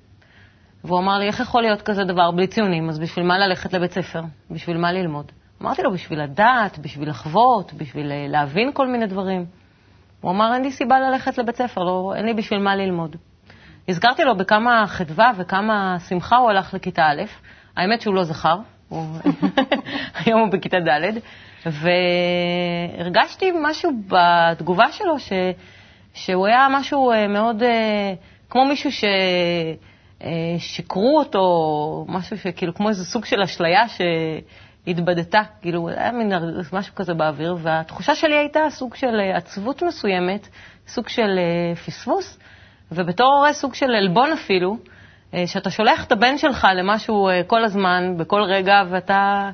והוא 0.83 0.99
אמר 0.99 1.17
לי, 1.17 1.27
איך 1.27 1.39
יכול 1.39 1.61
להיות 1.61 1.81
כזה 1.81 2.03
דבר 2.03 2.31
בלי 2.31 2.47
ציונים? 2.47 2.89
אז 2.89 2.99
בשביל 2.99 3.25
מה 3.25 3.37
ללכת 3.37 3.73
לבית 3.73 3.91
ספר? 3.91 4.21
בשביל 4.51 4.77
מה 4.77 4.91
ללמוד? 4.91 5.31
אמרתי 5.61 5.81
לו, 5.81 5.91
בשביל 5.91 6.23
לדעת, 6.23 6.79
בשביל 6.79 7.09
לחוות, 7.09 7.73
בשביל 7.73 8.11
אה, 8.11 8.25
להבין 8.29 8.71
כל 8.73 8.87
מיני 8.87 9.07
דברים. 9.07 9.45
הוא 10.21 10.31
אמר, 10.31 10.53
אין 10.53 10.61
לי 10.61 10.71
סיבה 10.71 10.99
ללכת 10.99 11.37
לבית 11.37 11.55
ספר, 11.55 11.83
לא, 11.83 12.13
אין 12.15 12.25
לי 12.25 12.33
בשביל 12.33 12.59
מה 12.59 12.75
ללמוד. 12.75 13.15
הזכרתי 13.87 14.23
לו 14.23 14.37
בכמה 14.37 14.85
חדווה 14.87 15.31
וכמה 15.37 15.97
שמחה 16.09 16.37
הוא 16.37 16.49
הלך 16.49 16.73
לכיתה 16.73 17.05
א', 17.05 17.21
האמת 17.77 18.01
שהוא 18.01 18.15
לא 18.15 18.23
זכר, 18.23 18.57
הוא... 18.89 19.05
היום 20.25 20.39
הוא 20.39 20.49
בכיתה 20.49 20.77
ד', 20.79 21.19
והרגשתי 21.65 23.51
משהו 23.61 23.91
בתגובה 24.07 24.91
שלו, 24.91 25.19
ש... 25.19 25.31
שהוא 26.13 26.47
היה 26.47 26.67
משהו 26.71 27.11
אה, 27.11 27.27
מאוד, 27.27 27.63
אה, 27.63 28.13
כמו 28.49 28.65
מישהו 28.65 28.89
ששיקרו 30.59 31.19
אה, 31.19 31.23
אותו, 31.25 32.05
משהו 32.07 32.37
שכאילו, 32.37 32.73
כמו 32.73 32.89
איזה 32.89 33.05
סוג 33.05 33.25
של 33.25 33.41
אשליה 33.41 33.87
ש... 33.87 34.01
התבדתה, 34.89 35.41
כאילו, 35.61 35.89
היה 35.89 36.11
מין 36.11 36.31
משהו 36.73 36.95
כזה 36.95 37.13
באוויר, 37.13 37.57
והתחושה 37.61 38.15
שלי 38.15 38.35
הייתה 38.35 38.59
סוג 38.69 38.95
של 38.95 39.19
אה, 39.19 39.37
עצבות 39.37 39.83
מסוימת, 39.83 40.47
סוג 40.87 41.07
של 41.07 41.39
אה, 41.39 41.75
פספוס, 41.75 42.39
ובתור 42.91 43.33
הורה 43.33 43.53
סוג 43.53 43.73
של 43.73 43.91
עלבון 43.95 44.31
אפילו, 44.31 44.77
אה, 45.33 45.47
שאתה 45.47 45.69
שולח 45.69 46.05
את 46.05 46.11
הבן 46.11 46.37
שלך 46.37 46.67
למשהו 46.75 47.29
כל 47.47 47.63
הזמן, 47.63 48.13
בכל 48.17 48.41
רגע, 48.41 48.83
ואתה... 48.89 49.49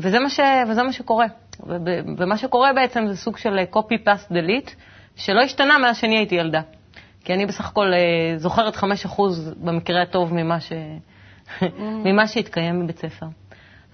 וזה 0.00 0.18
מה, 0.18 0.28
ש... 0.30 0.40
וזה 0.68 0.82
מה 0.82 0.92
שקורה. 0.92 1.26
ומה 2.18 2.36
שקורה 2.36 2.72
בעצם 2.72 3.06
זה 3.08 3.16
סוג 3.16 3.36
של 3.36 3.58
copy-paste 3.72 4.32
delete, 4.32 4.70
שלא 5.16 5.40
השתנה 5.40 5.78
מאז 5.78 5.96
שאני 5.96 6.16
הייתי 6.16 6.34
ילדה. 6.34 6.60
כי 7.24 7.34
אני 7.34 7.46
בסך 7.46 7.68
הכל 7.68 7.92
זוכרת 8.36 8.76
5% 8.76 8.84
במקרה 9.56 10.02
הטוב 10.02 10.34
ממה, 10.34 10.60
ש... 10.60 10.72
mm. 11.60 11.64
ממה 11.80 12.26
שהתקיים 12.26 12.84
בבית 12.84 12.98
ספר. 12.98 13.26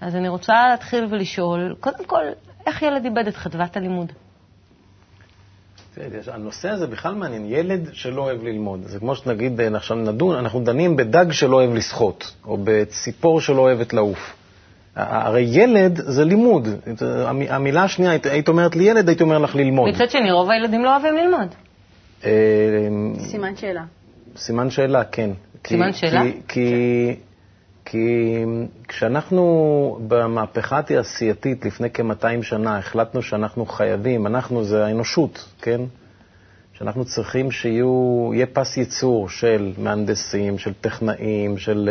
אז 0.01 0.15
אני 0.15 0.27
רוצה 0.27 0.67
להתחיל 0.71 1.07
ולשאול, 1.09 1.75
קודם 1.79 2.05
כל, 2.05 2.23
איך 2.67 2.81
ילד 2.81 3.05
איבד 3.05 3.27
את 3.27 3.35
חדוות 3.35 3.77
הלימוד? 3.77 4.11
הנושא 6.27 6.69
הזה 6.69 6.87
בכלל 6.87 7.15
מעניין, 7.15 7.45
ילד 7.45 7.89
שלא 7.93 8.21
אוהב 8.21 8.43
ללמוד. 8.43 8.83
זה 8.83 8.99
כמו 8.99 9.15
שנגיד, 9.15 9.61
אה, 9.61 9.67
עכשיו 9.75 9.97
נדון, 9.97 10.35
אנחנו 10.35 10.63
דנים 10.63 10.95
בדג 10.95 11.31
שלא 11.31 11.55
אוהב 11.55 11.73
לשחות, 11.73 12.33
או 12.45 12.57
בציפור 12.63 13.41
שלא 13.41 13.61
אוהבת 13.61 13.93
לעוף. 13.93 14.35
הרי 14.95 15.41
ילד 15.41 15.95
זה 15.95 16.25
לימוד. 16.25 16.67
המילה 17.49 17.83
השנייה, 17.83 18.11
היית 18.23 18.47
אומרת 18.47 18.75
לי 18.75 18.83
ילד, 18.83 19.07
הייתי 19.07 19.23
אומר 19.23 19.37
לך 19.37 19.55
ללמוד. 19.55 19.89
מצד 19.89 20.09
שני, 20.09 20.31
רוב 20.31 20.49
הילדים 20.51 20.83
לא 20.83 20.95
אוהבים 20.95 21.15
ללמוד. 21.15 21.47
אה, 22.25 22.31
סימן 23.19 23.55
שאלה. 23.55 23.83
סימן 24.37 24.69
שאלה, 24.69 25.03
כן. 25.03 25.29
סימן 25.67 25.93
שאלה? 25.93 26.21
כי 26.23 26.31
כי 26.47 27.15
כשאנחנו 28.87 29.99
במהפכה 30.07 30.79
התעשייתית 30.79 31.65
לפני 31.65 31.89
כ-200 31.93 32.43
שנה 32.43 32.77
החלטנו 32.77 33.21
שאנחנו 33.21 33.65
חייבים, 33.65 34.27
אנחנו 34.27 34.63
זה 34.63 34.85
האנושות, 34.85 35.45
כן? 35.61 35.81
שאנחנו 36.73 37.05
צריכים 37.05 37.51
שיהיה 37.51 38.45
פס 38.53 38.77
ייצור 38.77 39.29
של 39.29 39.73
מהנדסים, 39.77 40.57
של 40.57 40.73
טכנאים, 40.81 41.57
של 41.57 41.89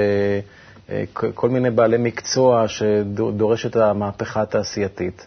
uh, 0.89 0.91
uh, 0.91 1.27
כל 1.35 1.49
מיני 1.51 1.71
בעלי 1.71 1.97
מקצוע 1.99 2.69
שדורש 2.69 3.67
את 3.67 3.77
המהפכה 3.77 4.43
התעשייתית. 4.43 5.27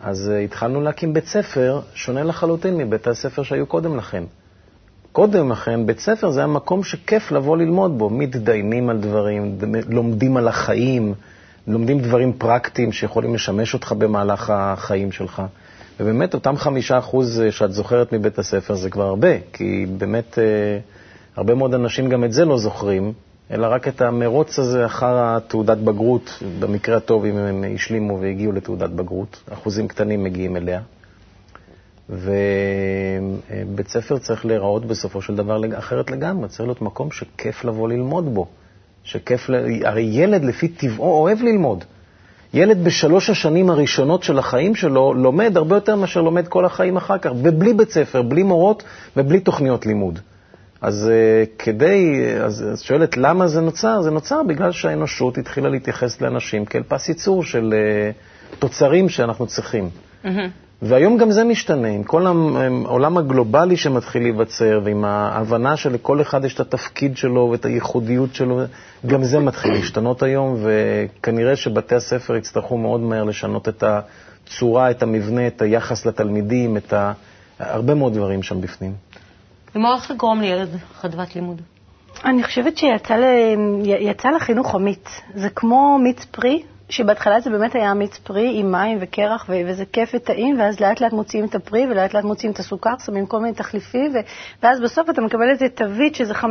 אז 0.00 0.30
uh, 0.34 0.44
התחלנו 0.44 0.80
להקים 0.80 1.12
בית 1.14 1.26
ספר 1.26 1.80
שונה 1.94 2.22
לחלוטין 2.22 2.76
מבית 2.76 3.06
הספר 3.06 3.42
שהיו 3.42 3.66
קודם 3.66 3.96
לכן. 3.96 4.24
קודם 5.12 5.52
לכן, 5.52 5.86
בית 5.86 6.00
ספר 6.00 6.30
זה 6.30 6.44
המקום 6.44 6.84
שכיף 6.84 7.32
לבוא 7.32 7.56
ללמוד 7.56 7.98
בו. 7.98 8.10
מתדיינים 8.10 8.88
על 8.88 8.98
דברים, 8.98 9.58
לומדים 9.88 10.36
על 10.36 10.48
החיים, 10.48 11.14
לומדים 11.66 12.00
דברים 12.00 12.32
פרקטיים 12.32 12.92
שיכולים 12.92 13.34
לשמש 13.34 13.74
אותך 13.74 13.92
במהלך 13.92 14.50
החיים 14.50 15.12
שלך. 15.12 15.42
ובאמת, 16.00 16.34
אותם 16.34 16.56
חמישה 16.56 16.98
אחוז 16.98 17.42
שאת 17.50 17.72
זוכרת 17.72 18.12
מבית 18.12 18.38
הספר 18.38 18.74
זה 18.74 18.90
כבר 18.90 19.02
הרבה, 19.04 19.28
כי 19.52 19.86
באמת 19.98 20.38
אה, 20.38 20.44
הרבה 21.36 21.54
מאוד 21.54 21.74
אנשים 21.74 22.08
גם 22.08 22.24
את 22.24 22.32
זה 22.32 22.44
לא 22.44 22.58
זוכרים, 22.58 23.12
אלא 23.50 23.66
רק 23.66 23.88
את 23.88 24.00
המרוץ 24.00 24.58
הזה 24.58 24.86
אחר 24.86 25.14
התעודת 25.18 25.78
בגרות, 25.78 26.42
במקרה 26.60 26.96
הטוב 26.96 27.24
אם 27.24 27.36
הם 27.36 27.64
השלימו 27.74 28.20
והגיעו 28.20 28.52
לתעודת 28.52 28.90
בגרות, 28.90 29.42
אחוזים 29.52 29.88
קטנים 29.88 30.24
מגיעים 30.24 30.56
אליה. 30.56 30.80
ובית 32.12 33.88
ספר 33.88 34.18
צריך 34.18 34.46
להיראות 34.46 34.86
בסופו 34.86 35.22
של 35.22 35.34
דבר 35.36 35.78
אחרת 35.78 36.10
לגמרי, 36.10 36.48
צריך 36.48 36.60
להיות 36.60 36.82
מקום 36.82 37.10
שכיף 37.10 37.64
לבוא 37.64 37.88
ללמוד 37.88 38.34
בו. 38.34 38.46
שכיף, 39.04 39.48
ל... 39.48 39.84
הרי 39.84 40.02
ילד 40.02 40.44
לפי 40.44 40.68
טבעו 40.68 41.20
אוהב 41.22 41.42
ללמוד. 41.42 41.84
ילד 42.54 42.84
בשלוש 42.84 43.30
השנים 43.30 43.70
הראשונות 43.70 44.22
של 44.22 44.38
החיים 44.38 44.74
שלו 44.74 45.14
לומד 45.14 45.56
הרבה 45.56 45.76
יותר 45.76 45.96
מאשר 45.96 46.20
לומד 46.22 46.48
כל 46.48 46.64
החיים 46.64 46.96
אחר 46.96 47.18
כך, 47.18 47.30
ובלי 47.42 47.72
בית 47.74 47.90
ספר, 47.90 48.22
בלי 48.22 48.42
מורות 48.42 48.82
ובלי 49.16 49.40
תוכניות 49.40 49.86
לימוד. 49.86 50.18
אז 50.80 51.10
uh, 51.10 51.62
כדי, 51.62 52.24
אז, 52.44 52.64
אז 52.72 52.82
שואלת 52.82 53.16
למה 53.16 53.48
זה 53.48 53.60
נוצר? 53.60 54.02
זה 54.02 54.10
נוצר 54.10 54.42
בגלל 54.42 54.72
שהאנושות 54.72 55.38
התחילה 55.38 55.68
להתייחס 55.68 56.20
לאנשים 56.20 56.64
כאל 56.64 56.82
פס 56.82 57.08
ייצור 57.08 57.44
של 57.44 57.74
uh, 57.74 58.56
תוצרים 58.58 59.08
שאנחנו 59.08 59.46
צריכים. 59.46 59.90
Mm-hmm. 60.24 60.28
והיום 60.82 61.16
גם 61.18 61.30
זה 61.30 61.44
משתנה, 61.44 61.88
עם 61.88 62.02
כל 62.02 62.26
העולם 62.26 63.18
הגלובלי 63.18 63.76
שמתחיל 63.76 64.22
להיווצר, 64.22 64.80
ועם 64.84 65.04
ההבנה 65.04 65.76
שלכל 65.76 66.20
אחד 66.20 66.44
יש 66.44 66.54
את 66.54 66.60
התפקיד 66.60 67.16
שלו 67.16 67.48
ואת 67.52 67.64
הייחודיות 67.64 68.34
שלו, 68.34 68.60
גם 69.06 69.24
זה 69.24 69.38
מתחיל 69.38 69.72
להשתנות 69.72 70.22
היום, 70.22 70.56
וכנראה 70.62 71.56
שבתי 71.56 71.94
הספר 71.94 72.36
יצטרכו 72.36 72.76
מאוד 72.76 73.00
מהר 73.00 73.24
לשנות 73.24 73.68
את 73.68 73.84
הצורה, 73.86 74.90
את 74.90 75.02
המבנה, 75.02 75.46
את 75.46 75.62
היחס 75.62 76.06
לתלמידים, 76.06 76.76
את 76.76 76.92
ה... 76.92 77.12
הרבה 77.58 77.94
מאוד 77.94 78.14
דברים 78.14 78.42
שם 78.42 78.60
בפנים. 78.60 78.92
ומה 79.74 79.88
הולך 79.88 80.10
לגרום 80.10 80.40
לילד 80.40 80.68
חדוות 81.00 81.34
לימוד? 81.34 81.60
אני 82.24 82.42
חושבת 82.42 82.78
שיצא 82.78 84.30
לחינוך 84.36 84.74
אמיץ. 84.74 85.20
זה 85.34 85.48
כמו 85.50 85.98
מיץ 85.98 86.24
פרי, 86.24 86.62
שבהתחלה 86.92 87.40
זה 87.40 87.50
באמת 87.50 87.74
היה 87.74 87.94
מיץ 87.94 88.18
פרי 88.18 88.60
עם 88.60 88.72
מים 88.72 88.98
וקרח, 89.00 89.46
וזה 89.68 89.84
כיף 89.92 90.10
וטעים, 90.14 90.60
ואז 90.60 90.80
לאט 90.80 91.00
לאט 91.00 91.12
מוציאים 91.12 91.44
את 91.46 91.54
הפרי, 91.54 91.86
ולאט 91.90 92.14
לאט 92.14 92.24
מוציאים 92.24 92.52
את 92.52 92.58
הסוכר, 92.58 92.94
שמים 93.06 93.26
כל 93.26 93.40
מיני 93.40 93.54
תחליפים, 93.54 94.12
ואז 94.62 94.80
בסוף 94.80 95.10
אתה 95.10 95.20
מקבל 95.22 95.50
איזה 95.50 95.68
תווית 95.68 96.14
שזה 96.14 96.34
15% 96.34 96.44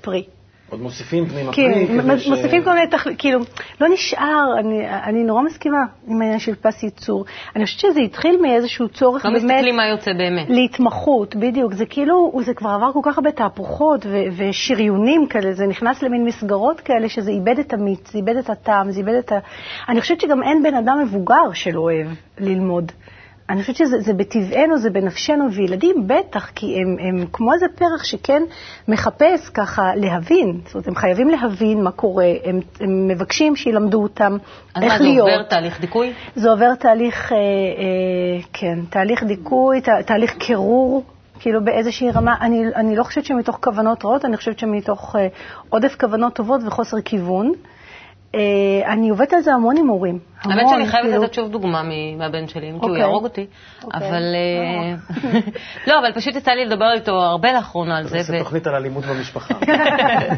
פרי. 0.00 0.24
עוד 0.70 0.80
מוסיפים 0.80 1.26
פנימה 1.28 1.52
כן, 1.52 1.72
פרי. 1.72 1.86
כן, 1.86 2.30
מוסיפים 2.30 2.64
כל 2.64 2.72
מיני 2.74 2.86
תחליטים, 2.86 3.18
כאילו, 3.18 3.40
לא 3.80 3.88
נשאר, 3.88 4.44
אני, 4.58 4.88
אני 4.88 5.24
נורא 5.24 5.42
מסכימה 5.42 5.78
עם 6.08 6.22
העניין 6.22 6.38
של 6.38 6.54
פס 6.54 6.82
ייצור. 6.82 7.24
אני 7.56 7.64
חושבת 7.64 7.80
שזה 7.80 8.00
התחיל 8.00 8.38
מאיזשהו 8.42 8.88
צורך 8.88 9.24
לא 9.24 9.30
באמת... 9.30 9.42
לא 9.44 9.48
מסתכלים 9.48 9.76
מה 9.76 9.86
יוצא 9.86 10.12
באמת. 10.12 10.46
להתמחות, 10.50 11.36
בדיוק. 11.36 11.74
זה 11.74 11.86
כאילו, 11.86 12.32
זה 12.44 12.54
כבר 12.54 12.70
עבר 12.70 12.92
כל 12.92 13.00
כך 13.02 13.18
הרבה 13.18 13.30
תהפוכות 13.32 14.06
ו- 14.06 14.24
ושריונים 14.36 15.26
כאלה, 15.26 15.52
זה 15.52 15.66
נכנס 15.66 16.02
למין 16.02 16.24
מסגרות 16.24 16.80
כאלה, 16.80 17.08
שזה 17.08 17.30
איבד 17.30 17.58
את 17.58 17.72
המיץ, 17.72 18.12
זה 18.12 18.18
איבד 18.18 18.36
את 18.36 18.50
הטעם, 18.50 18.90
זה 18.90 19.00
איבד 19.00 19.14
את 19.14 19.32
ה... 19.32 19.38
אני 19.88 20.00
חושבת 20.00 20.20
שגם 20.20 20.42
אין 20.42 20.62
בן 20.62 20.74
אדם 20.74 20.98
מבוגר 21.02 21.52
שלא 21.52 21.80
אוהב 21.80 22.06
ללמוד. 22.38 22.92
אני 23.50 23.60
חושבת 23.60 23.76
שזה 23.76 24.12
בטבענו, 24.12 24.78
זה 24.78 24.90
בנפשנו, 24.90 25.52
וילדים 25.52 26.06
בטח, 26.06 26.50
כי 26.54 26.76
הם, 26.76 26.96
הם 27.00 27.26
כמו 27.32 27.54
איזה 27.54 27.66
פרח 27.74 28.04
שכן 28.04 28.42
מחפש 28.88 29.48
ככה 29.54 29.94
להבין. 29.96 30.60
זאת 30.64 30.74
אומרת, 30.74 30.88
הם 30.88 30.94
חייבים 30.94 31.28
להבין 31.28 31.82
מה 31.84 31.90
קורה, 31.90 32.32
הם, 32.44 32.60
הם 32.80 33.08
מבקשים 33.08 33.56
שילמדו 33.56 34.02
אותם 34.02 34.36
איך 34.82 35.00
להיות. 35.00 35.28
אז 35.28 35.34
מה, 35.34 35.34
זה 35.34 35.36
עובר 35.36 35.42
תהליך 35.42 35.80
דיכוי? 35.80 36.12
זה 36.34 36.50
עובר 36.50 36.74
תהליך, 36.74 37.32
אה, 37.32 37.36
אה, 37.38 38.42
כן, 38.52 38.78
תהליך 38.90 39.22
דיכוי, 39.22 39.80
תה, 39.80 40.02
תהליך 40.06 40.34
קירור. 40.38 41.04
כאילו 41.40 41.64
באיזושהי 41.64 42.10
רמה, 42.10 42.34
אני, 42.40 42.64
אני 42.74 42.96
לא 42.96 43.04
חושבת 43.04 43.24
שמתוך 43.24 43.58
כוונות 43.62 44.04
רעות, 44.04 44.24
אני 44.24 44.36
חושבת 44.36 44.58
שמתוך 44.58 45.16
אה, 45.16 45.26
עודף 45.68 45.96
כוונות 46.00 46.34
טובות 46.34 46.60
וחוסר 46.66 47.00
כיוון. 47.00 47.52
אה, 48.34 48.40
אני 48.92 49.08
עובדת 49.08 49.32
על 49.32 49.40
זה 49.40 49.52
המון 49.54 49.76
עם 49.76 49.86
הורים. 49.88 50.18
האמת 50.42 50.68
שאני 50.68 50.86
חייבת 50.86 51.06
כאילו- 51.08 51.22
לתת 51.24 51.34
שוב 51.34 51.50
דוגמה 51.50 51.82
מהבן 52.18 52.48
שלי, 52.48 52.66
אם 52.70 52.72
כי 52.72 52.78
הוא 52.80 52.88
אוקיי. 52.90 52.98
יהרוג 53.00 53.24
אותי. 53.24 53.46
אוקיי. 53.84 54.08
אבל... 54.08 54.22
אה, 54.34 54.94
לא, 55.86 55.98
אבל 55.98 56.12
פשוט 56.12 56.36
יצא 56.36 56.50
לי 56.50 56.64
לדבר 56.64 56.92
איתו 56.92 57.12
הרבה 57.22 57.52
לאחרונה 57.52 57.96
על 57.98 58.04
זה. 58.04 58.18
ו- 58.28 58.38
תוכנית 58.38 58.66
על 58.66 58.74
אלימות 58.74 59.04
במשפחה. 59.04 59.54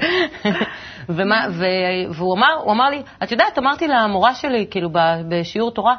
ומה, 1.09 1.47
ו, 1.51 1.65
והוא 2.11 2.35
אמר, 2.37 2.53
הוא 2.65 2.73
אמר 2.73 2.91
לי, 2.91 3.03
את 3.23 3.33
יודעת, 3.33 3.59
אמרתי 3.59 3.89
למורה 3.89 4.35
שלי, 4.35 4.67
כאילו, 4.71 4.91
ב- 4.93 4.99
בשיעור 5.29 5.71
תורה, 5.71 5.95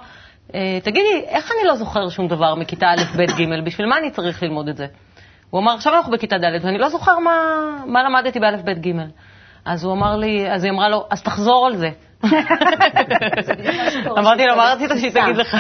"אה, 0.56 0.78
תגידי, 0.84 1.22
איך 1.28 1.52
אני 1.52 1.68
לא 1.68 1.76
זוכר 1.76 2.10
שום 2.10 2.28
דבר 2.28 2.56
מכיתה 2.56 2.86
א', 2.88 3.18
ב', 3.18 3.22
ג', 3.42 3.66
בשביל 3.66 3.88
מה 3.88 3.98
אני 3.98 4.12
צריך 4.12 4.44
ללמוד 4.44 4.68
את 4.70 4.78
זה? 4.78 4.86
הוא 5.50 5.62
אמר, 5.62 5.74
עכשיו 5.74 5.96
אנחנו 5.96 6.12
בכיתה 6.12 6.38
ד', 6.38 6.66
ואני 6.66 6.78
לא 6.78 6.90
זוכר 6.90 7.20
מה, 7.20 7.36
מה 7.86 8.04
למדתי 8.04 8.40
באלף, 8.40 8.62
ב', 8.62 8.70
ג'. 8.88 8.92
אז 9.66 9.84
הוא 9.84 9.94
אמר 9.94 10.16
לי, 10.16 10.52
אז 10.52 10.64
היא 10.64 10.72
אמרה 10.72 10.90
לו, 10.90 11.06
אז 11.10 11.22
תחזור 11.24 11.68
על 11.68 11.78
זה. 11.78 11.90
אמרתי 14.20 14.46
לו, 14.46 14.56
מה 14.56 14.74
רצית 14.74 14.92
שהיא 15.00 15.12
תגיד 15.12 15.38
לך? 15.38 15.58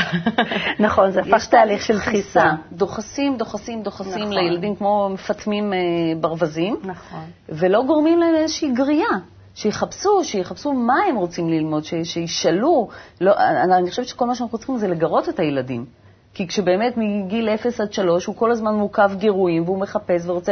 נכון, 0.79 1.11
זה 1.11 1.21
הפך 1.21 1.45
תהליך 1.45 1.81
של 1.81 1.97
דחיסה. 1.97 2.51
דוחסים, 2.71 3.37
דוחסים, 3.37 3.83
דוחסים 3.83 4.21
נכון. 4.21 4.33
לילדים 4.33 4.75
כמו 4.75 5.09
מפטמים 5.13 5.73
אה, 5.73 5.79
ברווזים, 6.21 6.75
נכון. 6.83 7.25
ולא 7.49 7.83
גורמים 7.83 8.19
להם 8.19 8.35
איזושהי 8.35 8.71
גריעה. 8.71 9.17
שיחפשו, 9.55 10.23
שיחפשו 10.23 10.73
מה 10.73 10.95
הם 11.09 11.15
רוצים 11.15 11.49
ללמוד, 11.49 11.83
שישאלו. 12.03 12.87
לא, 13.21 13.33
אני, 13.37 13.75
אני 13.75 13.89
חושבת 13.89 14.07
שכל 14.07 14.25
מה 14.25 14.35
שאנחנו 14.35 14.57
צריכים 14.57 14.77
זה 14.77 14.87
לגרות 14.87 15.29
את 15.29 15.39
הילדים. 15.39 15.85
כי 16.33 16.47
כשבאמת 16.47 16.93
מגיל 16.97 17.49
0 17.49 17.81
עד 17.81 17.93
3 17.93 18.25
הוא 18.25 18.35
כל 18.35 18.51
הזמן 18.51 18.73
מורכב 18.73 19.11
גירויים 19.17 19.63
והוא 19.63 19.79
מחפש 19.79 20.25
ורוצה 20.25 20.51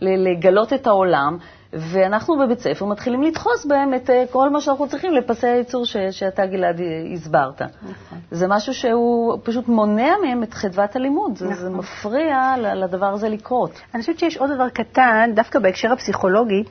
לגלות 0.00 0.72
את 0.72 0.86
העולם, 0.86 1.38
ואנחנו 1.72 2.38
בבית 2.38 2.60
ספר 2.60 2.84
מתחילים 2.84 3.22
לדחוס 3.22 3.66
בהם 3.66 3.94
את 3.94 4.10
אה, 4.10 4.24
כל 4.30 4.50
מה 4.50 4.60
שאנחנו 4.60 4.88
צריכים 4.88 5.12
לפסי 5.12 5.46
הייצור 5.46 5.84
ש, 5.84 5.96
שאתה, 6.10 6.46
גלעד, 6.46 6.80
אה, 6.80 6.86
הסברת. 7.14 7.62
נכון. 7.62 8.18
זה 8.30 8.46
משהו 8.48 8.74
שהוא 8.74 9.38
פשוט 9.42 9.68
מונע 9.68 10.14
מהם 10.22 10.42
את 10.42 10.54
חדוות 10.54 10.96
הלימוד. 10.96 11.36
זה, 11.36 11.46
זה 11.46 11.68
נכון. 11.68 11.78
מפריע 11.78 12.54
לדבר 12.58 13.06
הזה 13.06 13.28
לקרות. 13.28 13.80
אני 13.94 14.00
חושבת 14.00 14.18
שיש 14.18 14.36
עוד 14.36 14.50
דבר 14.54 14.68
קטן, 14.68 15.30
דווקא 15.34 15.58
בהקשר 15.58 15.92
הפסיכולוגי, 15.92 16.62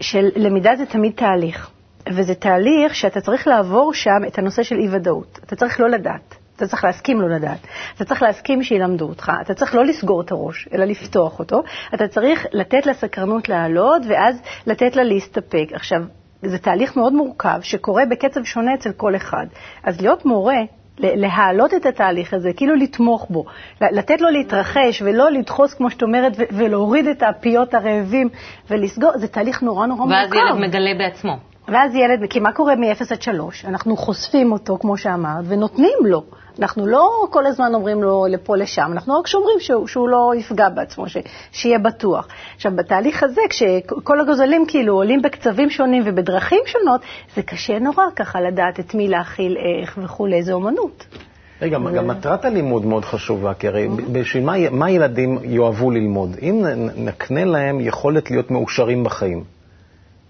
של 0.00 0.28
למידה 0.36 0.70
זה 0.76 0.86
תמיד 0.86 1.12
תהליך. 1.16 1.70
וזה 2.12 2.34
תהליך 2.34 2.94
שאתה 2.94 3.20
צריך 3.20 3.46
לעבור 3.46 3.94
שם 3.94 4.24
את 4.26 4.38
הנושא 4.38 4.62
של 4.62 4.76
אי-ודאות. 4.76 5.40
אתה 5.44 5.56
צריך 5.56 5.80
לא 5.80 5.88
לדעת. 5.88 6.43
אתה 6.56 6.66
צריך 6.66 6.84
להסכים 6.84 7.20
לא 7.20 7.28
לדעת. 7.28 7.66
אתה 7.96 8.04
צריך 8.04 8.22
להסכים 8.22 8.62
שילמדו 8.62 9.08
אותך. 9.08 9.32
אתה 9.40 9.54
צריך 9.54 9.74
לא 9.74 9.84
לסגור 9.84 10.20
את 10.20 10.32
הראש, 10.32 10.68
אלא 10.72 10.84
לפתוח 10.84 11.38
אותו. 11.38 11.62
אתה 11.94 12.08
צריך 12.08 12.46
לתת 12.52 12.86
לסקרנות 12.86 13.48
לעלות, 13.48 14.02
ואז 14.08 14.42
לתת 14.66 14.96
לה 14.96 15.04
להסתפק. 15.04 15.68
עכשיו, 15.72 16.02
זה 16.42 16.58
תהליך 16.58 16.96
מאוד 16.96 17.12
מורכב, 17.12 17.58
שקורה 17.62 18.06
בקצב 18.10 18.44
שונה 18.44 18.74
אצל 18.74 18.92
כל 18.92 19.16
אחד. 19.16 19.46
אז 19.84 20.00
להיות 20.00 20.24
מורה, 20.24 20.58
להעלות 20.98 21.74
את 21.74 21.86
התהליך 21.86 22.34
הזה, 22.34 22.52
כאילו 22.52 22.74
לתמוך 22.74 23.26
בו, 23.30 23.44
לתת 23.80 24.20
לו 24.20 24.30
להתרחש 24.30 25.02
ולא 25.04 25.30
לדחוס, 25.30 25.74
כמו 25.74 25.90
שאת 25.90 26.02
אומרת, 26.02 26.32
ולהוריד 26.52 27.06
את 27.06 27.22
הפיות 27.22 27.74
הרעבים 27.74 28.28
ולסגור, 28.70 29.10
זה 29.14 29.28
תהליך 29.28 29.62
נורא 29.62 29.86
נורא 29.86 30.00
ואז 30.00 30.30
מורכב. 30.30 30.46
ילד 30.48 30.68
מגלה 30.68 30.94
בעצמו. 30.98 31.53
ואז 31.68 31.94
ילד, 31.94 32.30
כי 32.30 32.40
מה 32.40 32.52
קורה 32.52 32.76
מ-0 32.76 33.04
עד 33.10 33.22
3? 33.22 33.64
אנחנו 33.64 33.96
חושפים 33.96 34.52
אותו, 34.52 34.78
כמו 34.80 34.96
שאמרת, 34.96 35.44
ונותנים 35.48 35.98
לו. 36.04 36.22
אנחנו 36.58 36.86
לא 36.86 37.26
כל 37.30 37.46
הזמן 37.46 37.74
אומרים 37.74 38.02
לו 38.02 38.26
לפה, 38.28 38.56
לשם, 38.56 38.90
אנחנו 38.92 39.18
רק 39.18 39.26
שומרים 39.26 39.60
שהוא, 39.60 39.86
שהוא 39.86 40.08
לא 40.08 40.32
יפגע 40.36 40.68
בעצמו, 40.68 41.08
ש, 41.08 41.16
שיהיה 41.52 41.78
בטוח. 41.78 42.28
עכשיו, 42.54 42.72
בתהליך 42.76 43.22
הזה, 43.22 43.40
כשכל 43.50 44.20
הגוזלים 44.20 44.64
כאילו 44.68 44.94
עולים 44.94 45.22
בקצבים 45.22 45.70
שונים 45.70 46.02
ובדרכים 46.06 46.60
שונות, 46.66 47.00
זה 47.36 47.42
קשה 47.42 47.78
נורא 47.78 48.04
ככה 48.16 48.40
לדעת 48.40 48.80
את 48.80 48.94
מי 48.94 49.08
להכיל, 49.08 49.56
איך 49.82 49.98
וכולי, 50.02 50.42
זה 50.42 50.52
אומנות. 50.52 51.06
רגע, 51.62 51.78
גם 51.78 52.08
מטרת 52.08 52.44
הלימוד 52.44 52.84
מאוד 52.84 53.04
חשובה, 53.04 53.54
כי 53.54 53.68
הרי 53.68 53.88
בשביל 54.12 54.44
מה, 54.44 54.70
מה 54.70 54.90
ילדים 54.90 55.38
יאהבו 55.44 55.90
ללמוד? 55.90 56.36
אם 56.42 56.64
נקנה 56.96 57.44
להם 57.44 57.80
יכולת 57.80 58.30
להיות 58.30 58.50
מאושרים 58.50 59.04
בחיים, 59.04 59.44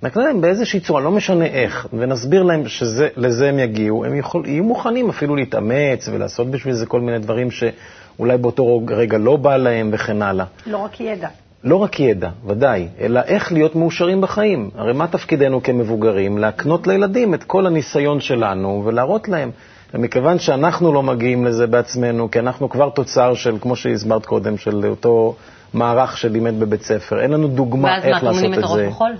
נקנה 0.02 0.24
להם 0.24 0.40
באיזושהי 0.40 0.80
צורה, 0.80 1.00
לא 1.00 1.10
משנה 1.10 1.46
איך, 1.46 1.86
ונסביר 1.92 2.42
להם 2.42 2.68
שלזה 2.68 3.48
הם 3.48 3.58
יגיעו, 3.58 4.04
הם 4.04 4.16
יכול, 4.16 4.46
יהיו 4.46 4.64
מוכנים 4.64 5.08
אפילו 5.08 5.36
להתאמץ 5.36 6.08
ולעשות 6.12 6.50
בשביל 6.50 6.74
זה 6.74 6.86
כל 6.86 7.00
מיני 7.00 7.18
דברים 7.18 7.48
שאולי 7.50 8.38
באותו 8.38 8.82
רגע 8.88 9.18
לא 9.18 9.36
בא 9.36 9.56
להם 9.56 9.90
וכן 9.92 10.22
הלאה. 10.22 10.44
לא 10.66 10.78
רק 10.78 11.00
ידע. 11.00 11.28
לא 11.64 11.76
רק 11.76 12.00
ידע, 12.00 12.28
ודאי, 12.46 12.88
אלא 13.00 13.20
איך 13.20 13.52
להיות 13.52 13.76
מאושרים 13.76 14.20
בחיים. 14.20 14.70
הרי 14.74 14.92
מה 14.92 15.06
תפקידנו 15.06 15.62
כמבוגרים? 15.62 16.38
להקנות 16.38 16.86
לילדים 16.86 17.34
את 17.34 17.44
כל 17.44 17.66
הניסיון 17.66 18.20
שלנו 18.20 18.82
ולהראות 18.84 19.28
להם. 19.28 19.50
ומכיוון 19.94 20.38
שאנחנו 20.38 20.92
לא 20.92 21.02
מגיעים 21.02 21.44
לזה 21.44 21.66
בעצמנו, 21.66 22.30
כי 22.30 22.38
אנחנו 22.38 22.68
כבר 22.68 22.90
תוצר 22.90 23.34
של, 23.34 23.56
כמו 23.60 23.76
שהסברת 23.76 24.26
קודם, 24.26 24.56
של 24.56 24.86
אותו 24.86 25.34
מערך 25.74 26.18
שלימד 26.18 26.60
בבית 26.60 26.82
ספר, 26.82 27.20
אין 27.20 27.30
לנו 27.30 27.48
דוגמה 27.48 27.88
ואז 27.88 28.04
מה, 28.04 28.08
איך 28.08 28.24
לעשות 28.24 28.40
טומנים 28.40 28.54
את 28.54 28.58
את 28.58 28.64
הראש 28.64 28.80
זה. 28.80 28.88
בחול? 28.88 29.12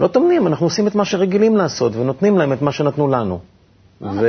לא 0.00 0.08
טומנים, 0.08 0.46
אנחנו 0.46 0.66
עושים 0.66 0.86
את 0.86 0.94
מה 0.94 1.04
שרגילים 1.04 1.56
לעשות, 1.56 1.96
ונותנים 1.96 2.38
להם 2.38 2.52
את 2.52 2.62
מה 2.62 2.72
שנתנו 2.72 3.08
לנו. 3.08 3.38
ו... 4.00 4.26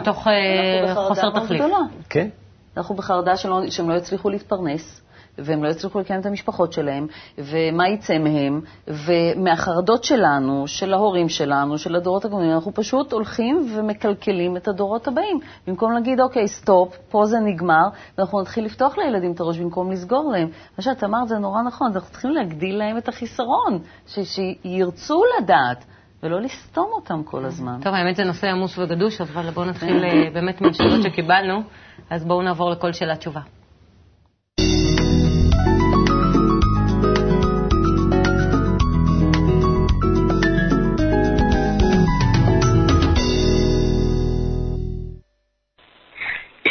מתוך 0.00 0.26
אה, 0.28 0.94
חוסר 0.94 1.30
תכלית. 1.30 1.62
כן. 2.08 2.28
אנחנו 2.76 2.94
בחרדה 2.94 3.36
שהם 3.70 3.90
לא 3.90 3.94
יצליחו 3.94 4.30
להתפרנס, 4.30 5.00
והם 5.38 5.64
לא 5.64 5.68
יצליחו 5.68 6.00
לקיים 6.00 6.20
את 6.20 6.26
המשפחות 6.26 6.72
שלהם, 6.72 7.06
ומה 7.38 7.88
יצא 7.88 8.18
מהם, 8.18 8.60
ומהחרדות 8.88 10.04
שלנו, 10.04 10.66
של 10.66 10.94
ההורים 10.94 11.28
שלנו, 11.28 11.78
של 11.78 11.96
הדורות 11.96 12.24
הקודמים, 12.24 12.50
אנחנו 12.50 12.74
פשוט 12.74 13.12
הולכים 13.12 13.66
ומקלקלים 13.76 14.56
את 14.56 14.68
הדורות 14.68 15.08
הבאים. 15.08 15.40
במקום 15.66 15.92
להגיד, 15.92 16.20
אוקיי, 16.20 16.48
סטופ, 16.48 16.96
פה 17.10 17.24
זה 17.24 17.38
נגמר, 17.38 17.88
ואנחנו 18.18 18.40
נתחיל 18.40 18.64
לפתוח 18.64 18.98
לילדים 18.98 19.32
את 19.32 19.40
הראש 19.40 19.58
במקום 19.58 19.92
לסגור 19.92 20.32
להם. 20.32 20.48
מה 20.78 20.84
שאת 20.84 21.04
אמרת 21.04 21.28
זה 21.28 21.38
נורא 21.38 21.62
נכון, 21.62 21.90
אנחנו 21.94 22.10
צריכים 22.10 22.30
להגדיל 22.30 22.78
להם 22.78 22.98
את 22.98 23.08
החיסרון, 23.08 23.78
שירצו 24.06 25.22
לדעת. 25.40 25.84
ולא 26.22 26.40
לסתום 26.40 26.88
אותם 26.92 27.22
כל 27.24 27.44
הזמן. 27.44 27.80
טוב, 27.82 27.94
האמת 27.94 28.16
זה 28.16 28.24
נושא 28.24 28.46
עמוס 28.46 28.78
וגדוש, 28.78 29.20
אבל 29.20 29.50
בואו 29.50 29.66
נתחיל 29.66 30.04
אה, 30.04 30.30
באמת 30.34 30.60
מהשאלות 30.60 31.02
שקיבלנו. 31.02 31.62
אז 32.10 32.24
בואו 32.24 32.42
נעבור 32.42 32.70
לכל 32.70 32.92
שאלה 32.92 33.16
תשובה. 33.16 33.40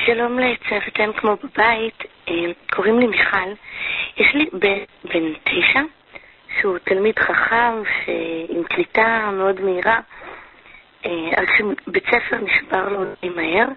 שלום 0.07 0.39
לצוותיהם 0.39 1.13
כמו 1.13 1.35
בבית, 1.43 2.03
אה, 2.29 2.33
קוראים 2.73 2.99
לי 2.99 3.07
מיכל. 3.07 3.49
יש 4.17 4.35
לי 4.35 4.45
בן 5.03 5.33
תשע, 5.43 5.81
שהוא 6.59 6.77
תלמיד 6.77 7.19
חכם, 7.19 7.73
שעם 8.05 8.63
קליטה 8.63 9.29
מאוד 9.33 9.61
מהירה, 9.61 9.99
אה, 11.05 11.11
רק 11.37 11.49
שבית 11.57 12.05
ספר 12.05 12.37
נשבר 12.37 12.89
לו 12.89 13.03
די 13.21 13.29
מהר. 13.29 13.67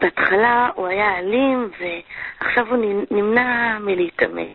בהתחלה 0.00 0.68
הוא 0.74 0.86
היה 0.86 1.18
אלים, 1.18 1.70
ועכשיו 1.78 2.74
הוא 2.74 3.04
נמנע 3.10 3.78
מלהתאמן. 3.78 4.52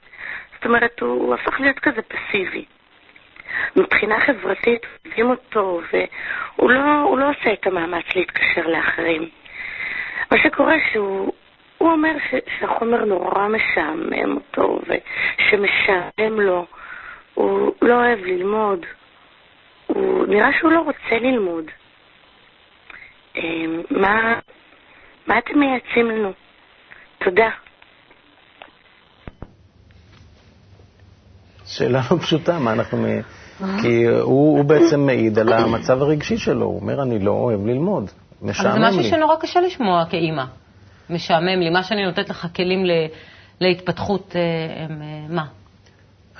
זאת 0.55 0.65
אומרת, 0.65 0.99
הוא, 0.99 1.09
הוא 1.09 1.33
הפך 1.33 1.59
להיות 1.59 1.79
כזה 1.79 2.01
פסיבי. 2.01 2.65
מבחינה 3.75 4.19
חברתית 4.19 4.85
אוהבים 5.05 5.29
אותו, 5.29 5.81
והוא 5.93 6.71
לא, 6.71 7.17
לא 7.19 7.29
עושה 7.29 7.53
את 7.53 7.67
המאמץ 7.67 8.05
להתקשר 8.15 8.67
לאחרים. 8.67 9.29
מה 10.31 10.37
שקורה 10.43 10.75
שהוא 10.91 11.33
הוא 11.79 11.91
אומר 11.91 12.11
ש, 12.29 12.35
שהחומר 12.59 13.05
נורא 13.05 13.47
משעמם 13.47 14.35
אותו, 14.35 14.79
ושמשעמם 14.81 16.39
לו. 16.39 16.65
הוא 17.33 17.73
לא 17.81 17.93
אוהב 17.93 18.19
ללמוד. 18.19 18.85
הוא 19.87 20.25
נראה 20.27 20.49
שהוא 20.59 20.71
לא 20.71 20.79
רוצה 20.79 21.19
ללמוד. 21.21 21.65
אה, 23.37 23.41
מה, 23.91 24.39
מה 25.27 25.37
אתם 25.37 25.59
מייעצים 25.59 26.05
לנו? 26.05 26.31
תודה. 27.17 27.49
שאלה 31.65 31.99
לא 32.11 32.17
פשוטה, 32.17 32.59
מה 32.59 32.73
אנחנו... 32.73 33.07
כי 33.81 34.05
הוא, 34.05 34.57
הוא 34.57 34.65
בעצם 34.65 34.99
מעיד 34.99 35.39
על 35.39 35.53
המצב 35.53 36.01
הרגשי 36.01 36.37
שלו, 36.37 36.65
הוא 36.65 36.81
אומר, 36.81 37.01
אני 37.01 37.19
לא 37.19 37.31
אוהב 37.31 37.65
ללמוד, 37.65 38.11
אבל 38.41 38.49
משעמם 38.49 38.73
זה 38.73 38.79
לי. 38.79 38.87
משהו 38.87 39.03
שנורא 39.03 39.35
קשה 39.35 39.61
לשמוע 39.61 40.05
כאימא. 40.09 40.43
משעמם 41.09 41.59
לי. 41.59 41.69
מה 41.69 41.83
שאני 41.83 42.05
נותנת 42.05 42.29
לך 42.29 42.47
כלים 42.55 42.85
ל- 42.85 43.07
להתפתחות, 43.61 44.35
אה, 44.35 44.83
הם 44.83 45.01
אה, 45.01 45.25
מה? 45.29 45.45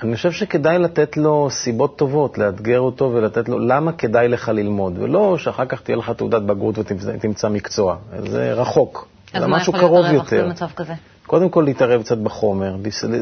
אני 0.02 0.16
חושב 0.16 0.32
שכדאי 0.32 0.78
לתת 0.78 1.16
לו 1.16 1.48
סיבות 1.50 1.98
טובות, 1.98 2.38
לאתגר 2.38 2.80
אותו 2.80 3.10
ולתת 3.14 3.48
לו 3.48 3.58
למה 3.58 3.92
כדאי 3.92 4.28
לך 4.28 4.48
ללמוד, 4.48 4.98
ולא 4.98 5.38
שאחר 5.38 5.66
כך 5.66 5.80
תהיה 5.80 5.96
לך 5.96 6.10
תעודת 6.10 6.42
בגרות 6.42 6.78
ותמצא 6.78 7.48
מקצוע. 7.48 7.96
זה 8.18 8.52
רחוק, 8.52 9.08
אז 9.32 9.42
זה 9.42 9.48
מה 9.48 9.56
משהו 9.56 9.72
יכול 9.72 9.80
להיות 9.80 9.92
קרוב 9.92 10.06
הרווח 10.06 10.32
יותר. 10.32 10.46
במצב 10.46 10.66
כזה? 10.76 10.94
קודם 11.26 11.48
כל 11.48 11.62
להתערב 11.62 12.02
קצת 12.02 12.18
בחומר, 12.18 12.76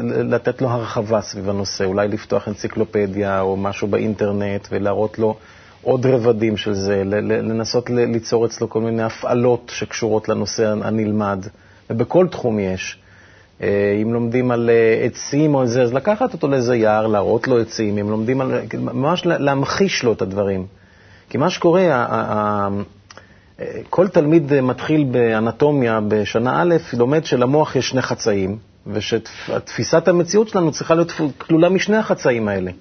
לתת 0.07 0.61
לו 0.61 0.69
הרחבה 0.69 1.21
סביב 1.21 1.49
הנושא, 1.49 1.85
אולי 1.85 2.07
לפתוח 2.07 2.47
אנציקלופדיה 2.47 3.41
או 3.41 3.57
משהו 3.57 3.87
באינטרנט 3.87 4.67
ולהראות 4.71 5.19
לו 5.19 5.35
עוד 5.81 6.05
רבדים 6.05 6.57
של 6.57 6.73
זה, 6.73 7.01
לנסות 7.05 7.89
ליצור 7.89 8.45
אצלו 8.45 8.69
כל 8.69 8.81
מיני 8.81 9.03
הפעלות 9.03 9.71
שקשורות 9.75 10.29
לנושא 10.29 10.67
הנלמד, 10.83 11.45
ובכל 11.89 12.27
תחום 12.31 12.59
יש. 12.59 12.99
אה, 13.61 13.99
אם 14.01 14.13
לומדים 14.13 14.51
על 14.51 14.69
אה, 14.69 15.05
עצים 15.05 15.55
או 15.55 15.67
זה, 15.67 15.81
אז 15.83 15.93
לקחת 15.93 16.33
אותו 16.33 16.47
לאיזה 16.47 16.75
יער, 16.75 17.07
להראות 17.07 17.47
לו 17.47 17.59
עצים, 17.59 17.97
אם 17.97 18.09
לומדים 18.09 18.41
על... 18.41 18.51
ממש 18.79 19.25
לה- 19.25 19.37
להמחיש 19.37 20.03
לו 20.03 20.13
את 20.13 20.21
הדברים. 20.21 20.65
כי 21.29 21.37
מה 21.37 21.49
שקורה, 21.49 21.81
ה- 21.81 22.05
ה- 22.05 22.67
ה- 23.59 23.63
כל 23.89 24.07
תלמיד 24.07 24.53
אה, 24.53 24.61
מתחיל 24.61 25.03
באנטומיה 25.03 25.99
בשנה 26.07 26.61
א', 26.61 26.75
לומד 26.97 27.25
שלמוח 27.25 27.75
יש 27.75 27.89
שני 27.89 28.01
חצאים, 28.01 28.57
ושתפיסת 28.87 30.07
המציאות 30.07 30.47
שלנו 30.47 30.71
צריכה 30.71 30.95
להיות 30.95 31.11
כלולה 31.37 31.69
משני 31.69 31.97
החצאים 31.97 32.47
האלה. 32.47 32.71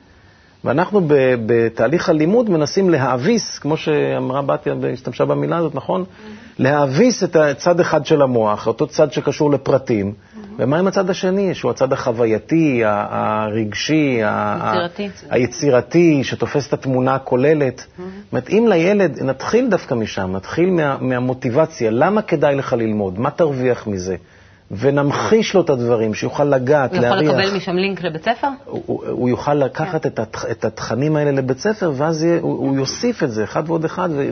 ואנחנו 0.65 1.01
ב- 1.01 1.35
בתהליך 1.47 2.09
הלימוד 2.09 2.51
מנסים 2.51 2.91
להאביס, 2.91 3.59
כמו 3.59 3.77
שאמרה 3.77 4.43
בתיה 4.43 4.75
והשתמשה 4.81 5.25
במילה 5.25 5.57
הזאת, 5.57 5.75
נכון? 5.75 6.05
להאביס 6.59 7.25
את 7.25 7.37
הצד 7.37 7.81
אחד 7.81 8.07
של 8.07 8.23
המוח, 8.23 8.67
אותו 8.67 8.87
צד 8.87 9.13
שקשור 9.13 9.51
לפרטים. 9.51 10.15
ומה 10.59 10.79
עם 10.79 10.87
הצד 10.87 11.11
השני, 11.11 11.55
שהוא 11.55 11.71
הצד 11.71 11.93
החווייתי, 11.93 12.83
הרגשי. 12.85 14.21
היצירתי, 15.31 16.25
שתופס 16.25 16.69
את 16.69 16.73
התמונה 16.73 17.15
הכוללת. 17.15 17.79
זאת 17.79 17.89
אומרת, 18.33 18.51
אם 18.51 18.67
לילד, 18.69 19.23
נתחיל 19.23 19.69
דווקא 19.71 19.95
משם, 19.95 20.33
נתחיל 20.37 20.71
מה, 20.71 20.97
מהמוטיבציה, 21.01 21.91
למה 21.91 22.23
כדאי 22.23 22.55
לך 22.55 22.73
ללמוד, 22.73 23.19
מה 23.19 23.31
תרוויח 23.31 23.87
מזה, 23.87 24.17
ונמחיש 24.71 25.55
לו 25.55 25.61
את 25.61 25.71
הדברים, 25.71 26.15
שיוכל 26.15 26.45
לגעת, 26.45 26.91
הוא 26.91 26.99
יכול 27.05 27.09
להריח. 27.17 27.33
לקבל 27.35 27.57
משם 27.57 27.77
לינק 27.77 28.03
לבית 28.03 28.23
ספר? 28.25 28.49
הוא, 28.65 28.83
הוא- 28.87 29.05
הוא 29.07 29.29
יוכל 29.29 29.55
לקחת 29.55 30.07
את, 30.07 30.19
התכ, 30.19 30.45
את 30.51 30.65
התכנים 30.65 31.17
האלה 31.17 31.31
לבית 31.31 31.59
ספר, 31.59 31.93
ואז 31.97 32.23
יהיה, 32.25 32.41
הוא, 32.41 32.53
הוא 32.59 32.77
יוסיף 32.77 33.23
את 33.23 33.31
זה, 33.31 33.45
אחד 33.45 33.63
ועוד 33.67 33.85
אחד, 33.85 34.09
ו- 34.13 34.31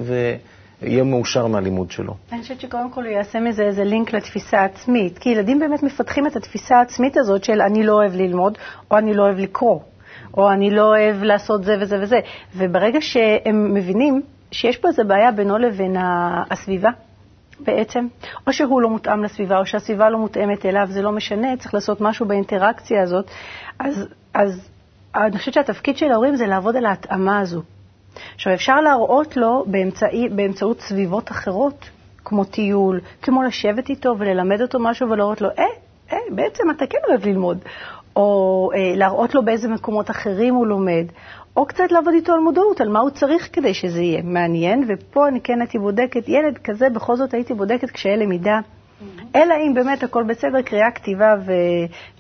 ויהיה 0.83 1.05
מאושר 1.05 1.47
מהלימוד 1.47 1.91
שלו. 1.91 2.15
אני 2.33 2.43
חושבת 2.43 2.61
שקודם 2.61 2.91
כל 2.91 3.05
הוא 3.05 3.11
יעשה 3.13 3.41
מזה 3.41 3.63
איזה 3.63 3.85
לינק 3.85 4.13
לתפיסה 4.13 4.61
העצמית, 4.61 5.19
כי 5.19 5.29
ילדים 5.31 5.59
באמת 5.59 5.83
מפתחים 5.83 6.27
את 6.27 6.37
התפיסה 6.37 6.77
העצמית 6.79 7.17
הזאת 7.17 7.45
של 7.45 7.61
אני 7.61 7.83
לא 7.87 7.93
אוהב 7.93 8.15
ללמוד, 8.15 8.59
או 8.91 8.99
אני 8.99 9.15
לא 9.15 9.23
אוהב 9.23 9.39
לקרוא, 9.39 9.81
או 10.37 10.51
אני 10.53 10.71
לא 10.71 10.83
אוהב 10.83 11.23
לעשות 11.23 11.65
זה 11.65 11.77
וזה 11.81 11.99
וזה. 12.03 12.19
וברגע 12.57 13.01
שהם 13.01 13.75
מבינים 13.75 14.23
שיש 14.51 14.77
פה 14.77 14.89
איזו 14.89 15.03
בעיה 15.07 15.33
בינו 15.33 15.59
לבין 15.59 15.97
הסביבה, 16.51 16.91
בעצם, 17.61 18.07
או 18.47 18.53
שהוא 18.53 18.83
לא 18.83 18.91
מותאם 18.91 19.25
לסביבה, 19.25 19.59
או 19.59 19.67
שהסביבה 19.67 20.11
לא 20.11 20.19
מותאמת 20.19 20.67
אליו, 20.67 20.87
זה 20.91 21.03
לא 21.03 21.13
משנה, 21.13 21.57
צריך 21.57 21.75
לעשות 21.75 22.01
משהו 22.01 22.27
באינטראקציה 22.27 23.03
הזאת, 23.03 23.31
אז, 23.79 24.07
אז 24.35 24.69
אני 25.15 25.39
חושבת 25.39 25.55
שהתפקיד 25.55 25.97
של 25.97 26.13
ההורים 26.13 26.37
זה 26.37 26.47
לעבוד 26.47 26.77
על 26.77 26.87
ההתאמה 26.87 27.41
הזו. 27.41 27.63
עכשיו, 28.35 28.55
אפשר 28.55 28.81
להראות 28.81 29.37
לו 29.37 29.65
באמצעי, 29.67 30.29
באמצעות 30.29 30.81
סביבות 30.81 31.31
אחרות, 31.31 31.91
כמו 32.25 32.45
טיול, 32.45 33.01
כמו 33.23 33.43
לשבת 33.43 33.89
איתו 33.89 34.15
וללמד 34.19 34.61
אותו 34.61 34.79
משהו 34.79 35.11
ולהראות 35.11 35.41
לו, 35.41 35.49
אה, 35.59 35.65
אה, 36.13 36.19
בעצם 36.31 36.71
אתה 36.71 36.87
כן 36.87 36.99
אוהב 37.09 37.27
ללמוד. 37.27 37.59
או 38.17 38.71
אה, 38.75 38.93
להראות 38.97 39.35
לו 39.35 39.45
באיזה 39.45 39.69
מקומות 39.69 40.11
אחרים 40.11 40.55
הוא 40.55 40.67
לומד, 40.67 41.05
או 41.57 41.67
קצת 41.67 41.93
לעבוד 41.93 42.15
איתו 42.15 42.33
על 42.33 42.41
מודעות, 42.41 42.81
על 42.81 42.89
מה 42.89 42.99
הוא 43.01 43.11
צריך 43.11 43.49
כדי 43.53 43.75
שזה 43.75 44.03
יהיה 44.03 44.23
מעניין, 44.23 44.85
ופה 44.89 45.29
אני 45.29 45.41
כן 45.41 45.61
הייתי 45.61 45.79
בודקת, 45.79 46.29
ילד 46.29 46.59
כזה 46.65 46.91
בכל 46.91 47.17
זאת 47.17 47.35
הייתי 47.35 47.55
בודקת 47.55 47.91
קשיי 47.91 48.17
למידה, 48.17 48.59
אלא 49.37 49.55
אם 49.67 49.75
באמת 49.75 50.03
הכל 50.03 50.25
בסדר, 50.25 50.63
קריאה, 50.63 50.91
כתיבה 50.91 51.35
ו... 51.47 51.53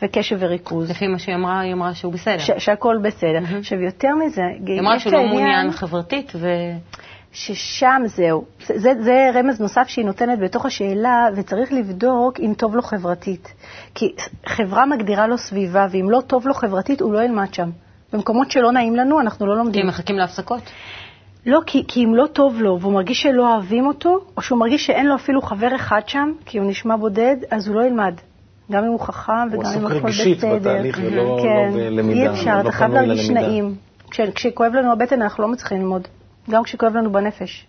וקשב 0.02 0.36
וריכוז. 0.40 0.90
לפי 0.90 1.06
מה 1.06 1.18
שהיא 1.18 1.34
אמרה, 1.34 1.60
היא 1.60 1.72
אמרה 1.72 1.94
שהוא 1.94 2.12
בסדר. 2.12 2.38
ש- 2.38 2.50
שהכל 2.58 2.96
בסדר. 3.02 3.38
עכשיו, 3.58 3.80
יותר 3.80 4.14
מזה, 4.14 4.42
היא 4.66 4.80
אמרה 4.80 4.98
שהוא 4.98 5.12
לא 5.12 5.22
מעוניין 5.26 5.70
חברתית, 5.70 6.32
ו... 6.34 6.48
ששם 7.32 8.02
זהו. 8.06 8.44
זה, 8.66 8.78
זה, 8.78 8.92
זה 9.00 9.30
רמז 9.34 9.60
נוסף 9.60 9.88
שהיא 9.88 10.04
נותנת 10.04 10.38
בתוך 10.38 10.66
השאלה, 10.66 11.28
וצריך 11.36 11.72
לבדוק 11.72 12.40
אם 12.40 12.52
טוב 12.56 12.76
לו 12.76 12.82
חברתית. 12.82 13.54
כי 13.94 14.14
חברה 14.46 14.86
מגדירה 14.86 15.26
לו 15.26 15.38
סביבה, 15.38 15.86
ואם 15.90 16.10
לא 16.10 16.20
טוב 16.26 16.46
לו 16.46 16.54
חברתית, 16.54 17.00
הוא 17.00 17.12
לא 17.12 17.22
ילמד 17.22 17.54
שם. 17.54 17.70
במקומות 18.12 18.50
שלא 18.50 18.72
נעים 18.72 18.96
לנו, 18.96 19.20
אנחנו 19.20 19.46
לא 19.46 19.52
כי 19.52 19.58
לומדים. 19.58 19.82
הם 19.82 19.88
מחכים 19.88 20.16
להפסקות. 20.16 20.62
לא, 21.46 21.60
כי, 21.66 21.84
כי 21.88 22.04
אם 22.04 22.14
לא 22.14 22.26
טוב 22.26 22.60
לו, 22.60 22.80
והוא 22.80 22.92
מרגיש 22.92 23.22
שלא 23.22 23.54
אוהבים 23.54 23.86
אותו, 23.86 24.18
או 24.36 24.42
שהוא 24.42 24.58
מרגיש 24.58 24.86
שאין 24.86 25.06
לו 25.06 25.14
אפילו 25.14 25.42
חבר 25.42 25.76
אחד 25.76 26.00
שם, 26.06 26.32
כי 26.44 26.58
הוא 26.58 26.70
נשמע 26.70 26.96
בודד, 26.96 27.36
אז 27.50 27.68
הוא 27.68 27.76
לא 27.76 27.86
ילמד. 27.86 28.14
גם 28.72 28.84
אם 28.84 28.90
הוא 28.90 29.00
חכם 29.00 29.32
הוא 29.32 29.60
וגם 29.60 29.72
אם 29.72 29.86
עסוק 29.86 29.90
הכל 29.90 30.06
רגשית 30.06 30.38
בסדר. 30.38 30.58
בתהליך 30.58 30.98
ולא 31.02 31.38
כן, 31.42 31.68
לא 31.72 31.76
בלמידה. 31.76 32.20
אי 32.20 32.28
אפשר, 32.28 32.56
לא 32.56 32.60
אתה 32.60 32.72
חייב 32.72 32.92
להרגיש. 32.92 33.30
נעים. 33.30 33.74
כש, 34.10 34.20
כשכואב 34.20 34.72
לנו 34.72 34.92
הבטן, 34.92 35.22
אנחנו 35.22 35.42
לא 35.42 35.48
מצליחים 35.48 35.78
ללמוד. 35.78 36.08
גם 36.50 36.62
כשכואב 36.62 36.96
לנו 36.96 37.12
בנפש. 37.12 37.66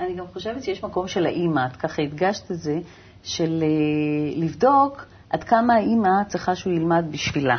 אני 0.00 0.14
גם 0.14 0.24
חושבת 0.32 0.62
שיש 0.62 0.84
מקום 0.84 1.08
של 1.08 1.26
האימא, 1.26 1.66
את 1.66 1.76
ככה 1.76 2.02
הדגשת 2.02 2.50
את 2.50 2.56
זה, 2.56 2.78
של 3.22 3.62
אה, 3.62 4.42
לבדוק 4.42 5.06
עד 5.30 5.44
כמה 5.44 5.74
האימא 5.74 6.24
צריכה 6.28 6.54
שהוא 6.54 6.72
ילמד 6.72 7.04
בשבילה. 7.10 7.56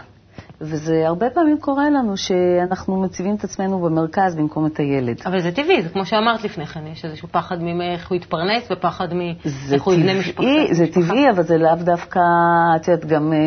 וזה 0.61 1.07
הרבה 1.07 1.29
פעמים 1.29 1.57
קורה 1.57 1.89
לנו 1.89 2.17
שאנחנו 2.17 3.01
מציבים 3.01 3.35
את 3.35 3.43
עצמנו 3.43 3.79
במרכז 3.79 4.35
במקום 4.35 4.65
את 4.65 4.79
הילד. 4.79 5.17
אבל 5.25 5.41
זה 5.41 5.51
טבעי, 5.51 5.81
זה 5.81 5.89
כמו 5.89 6.05
שאמרת 6.05 6.43
לפני 6.43 6.65
כן, 6.65 6.87
יש 6.87 7.05
איזשהו 7.05 7.27
פחד 7.31 7.61
מאיך 7.61 8.09
הוא 8.09 8.15
יתפרנס 8.15 8.67
ופחד 8.71 9.13
מאיך 9.13 9.83
הוא 9.83 9.93
יבנה 9.93 10.19
משפחה. 10.19 10.47
זה 10.71 10.87
טבעי, 10.87 11.29
אבל 11.29 11.43
זה 11.43 11.57
לאו 11.57 11.75
דווקא, 11.75 12.19
את 12.75 12.87
יודעת, 12.87 13.05
גם, 13.05 13.33
אה, 13.33 13.37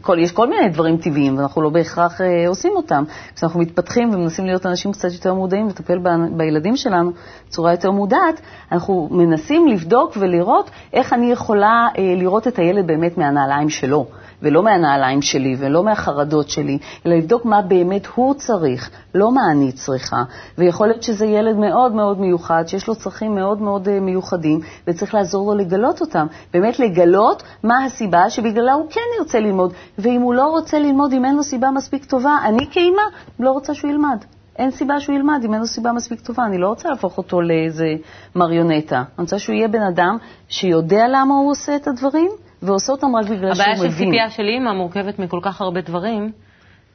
כל, 0.00 0.18
יש 0.18 0.32
כל 0.32 0.48
מיני 0.48 0.68
דברים 0.68 0.96
טבעיים, 0.96 1.38
ואנחנו 1.38 1.62
לא 1.62 1.70
בהכרח 1.70 2.20
אה, 2.20 2.48
עושים 2.48 2.72
אותם. 2.76 3.04
כשאנחנו 3.34 3.60
מתפתחים 3.60 4.14
ומנסים 4.14 4.46
להיות 4.46 4.66
אנשים 4.66 4.92
קצת 4.92 5.12
יותר 5.12 5.34
מודעים, 5.34 5.68
לטפל 5.68 5.98
ב, 5.98 6.08
בילדים 6.36 6.76
שלנו 6.76 7.10
בצורה 7.48 7.70
יותר 7.70 7.90
מודעת, 7.90 8.40
אנחנו 8.72 9.08
מנסים 9.10 9.68
לבדוק 9.68 10.16
ולראות 10.20 10.70
איך 10.92 11.12
אני 11.12 11.32
יכולה 11.32 11.88
אה, 11.98 12.14
לראות 12.16 12.48
את 12.48 12.58
הילד 12.58 12.86
באמת 12.86 13.18
מהנעליים 13.18 13.68
שלו. 13.68 14.06
ולא 14.42 14.62
מהנעליים 14.62 15.22
שלי 15.22 15.56
ולא 15.58 15.84
מהחרדות 15.84 16.41
שלי, 16.48 16.78
אלא 17.06 17.14
לבדוק 17.14 17.44
מה 17.44 17.62
באמת 17.62 18.06
הוא 18.14 18.34
צריך, 18.34 18.90
לא 19.14 19.32
מה 19.32 19.50
אני 19.50 19.72
צריכה. 19.72 20.22
ויכול 20.58 20.86
להיות 20.86 21.02
שזה 21.02 21.26
ילד 21.26 21.56
מאוד 21.56 21.92
מאוד 21.92 22.20
מיוחד, 22.20 22.64
שיש 22.66 22.88
לו 22.88 22.94
צרכים 22.94 23.34
מאוד 23.34 23.62
מאוד 23.62 23.88
אה, 23.88 24.00
מיוחדים, 24.00 24.60
וצריך 24.86 25.14
לעזור 25.14 25.52
לו 25.52 25.58
לגלות 25.58 26.00
אותם. 26.00 26.26
באמת 26.52 26.78
לגלות 26.78 27.42
מה 27.62 27.84
הסיבה 27.84 28.30
שבגללה 28.30 28.72
הוא 28.72 28.86
כן 28.90 29.00
ירצה 29.18 29.40
ללמוד, 29.40 29.72
ואם 29.98 30.20
הוא 30.20 30.34
לא 30.34 30.46
רוצה 30.46 30.78
ללמוד, 30.78 31.12
אם 31.12 31.24
אין 31.24 31.36
לו 31.36 31.42
סיבה 31.42 31.70
מספיק 31.70 32.04
טובה, 32.04 32.38
אני 32.44 32.66
כאימא 32.70 33.02
לא 33.40 33.50
רוצה 33.50 33.74
שהוא 33.74 33.90
ילמד. 33.90 34.24
אין 34.56 34.70
סיבה 34.70 35.00
שהוא 35.00 35.16
ילמד 35.16 35.40
אם 35.44 35.52
אין 35.52 35.60
לו 35.60 35.66
סיבה 35.66 35.92
מספיק 35.92 36.20
טובה. 36.20 36.44
אני 36.44 36.58
לא 36.58 36.68
רוצה 36.68 36.88
להפוך 36.88 37.18
אותו 37.18 37.40
לאיזה 37.40 37.86
מריונטה. 38.36 38.96
אני 38.96 39.04
רוצה 39.18 39.38
שהוא 39.38 39.54
יהיה 39.54 39.68
בן 39.68 39.82
אדם 39.82 40.16
שיודע 40.48 41.04
למה 41.08 41.34
הוא 41.34 41.50
עושה 41.50 41.76
את 41.76 41.88
הדברים, 41.88 42.30
ועושה 42.62 42.92
אותם 42.92 43.16
רק 43.16 43.24
בגלל 43.24 43.54
שהוא 43.54 43.64
הבעיה 43.64 43.78
מבין. 43.78 43.90
של 43.90 43.96
ציפייה 43.96 44.30
של 44.30 44.42
אימא 44.42 44.72
מורכבת 44.72 45.18
מכל 45.18 45.38
כך 45.42 45.60
הרבה 45.60 45.80
דברים. 45.80 46.32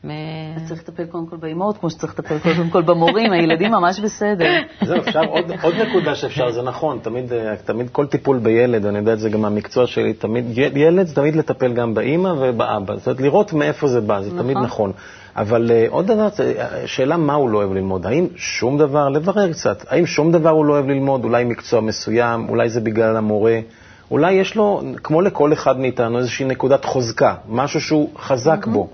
מ- 0.04 0.10
אז 0.56 0.68
צריך 0.68 0.82
לטפל 0.82 1.06
קודם 1.06 1.28
כל 1.28 1.38
באימהות, 1.38 1.78
כמו 1.78 1.90
שצריך 1.90 2.20
לטפל 2.20 2.40
קודם 2.40 2.70
כל 2.70 2.82
במורים, 2.82 3.32
הילדים 3.32 3.72
ממש 3.72 4.00
בסדר. 4.00 4.46
זהו, 4.82 4.98
אפשר, 5.00 5.24
עוד, 5.24 5.52
עוד 5.62 5.74
נקודה 5.76 6.16
שאפשר, 6.16 6.52
זה 6.52 6.62
נכון, 6.62 7.00
תמיד, 7.02 7.34
אה, 7.34 7.56
תמיד 7.66 7.90
כל 7.90 8.06
טיפול 8.06 8.38
בילד, 8.38 8.86
אני 8.86 8.98
יודע 8.98 9.14
את 9.14 9.20
זה 9.20 9.30
גם 9.30 9.42
מהמקצוע 9.42 9.88
שלי, 9.88 10.14
תמיד, 10.14 10.46
ילד 10.58 11.08
זה 11.08 11.16
תמיד 11.16 11.36
לטפל 11.36 11.74
גם 11.74 11.94
באימא 11.94 12.34
ובאבא, 12.40 12.96
זאת 12.96 13.08
אומרת, 13.08 13.22
לראות 13.22 13.54
מאיפה 13.54 13.88
זה 13.88 14.02
בא, 14.02 14.22
זה 14.22 14.28
נכון. 14.28 14.44
תמיד 14.44 14.58
נכון. 14.58 14.92
אבל 15.36 15.72
uh, 15.72 15.92
עוד 15.92 16.08
דבר, 16.08 16.28
אה, 16.40 16.88
שאלה 16.88 17.18
מה 17.18 17.34
הוא 17.34 17.50
לא 17.50 17.58
אוהב 17.58 17.74
ללמוד, 17.74 18.06
האם 18.06 18.28
שום 18.36 18.78
דבר, 18.78 19.10
לברר 19.10 19.52
קצת, 19.52 19.86
האם 19.90 20.06
שום 20.06 20.32
דבר 20.32 20.50
הוא 20.50 20.66
לא 20.66 20.74
אוהב 20.74 20.88
ללמוד, 20.88 21.24
אולי 21.24 21.44
מקצוע 21.44 21.82
מסוים, 21.82 22.50
אולי 22.50 22.70
זה 22.70 22.82
בגלל 22.82 23.18
המורה, 23.18 23.60
אולי 24.12 24.34
יש 24.34 24.56
לו, 24.56 24.82
כמו 25.04 25.22
לכל 25.22 25.54
אחד 25.54 25.80
מאיתנו, 25.80 26.18
איזושהי 26.18 26.46
נקודת 26.46 26.86
חוזקה, 26.86 27.36
משהו 27.50 27.82
שהוא 27.82 28.10
חזק 28.20 28.66
בו, 28.68 28.88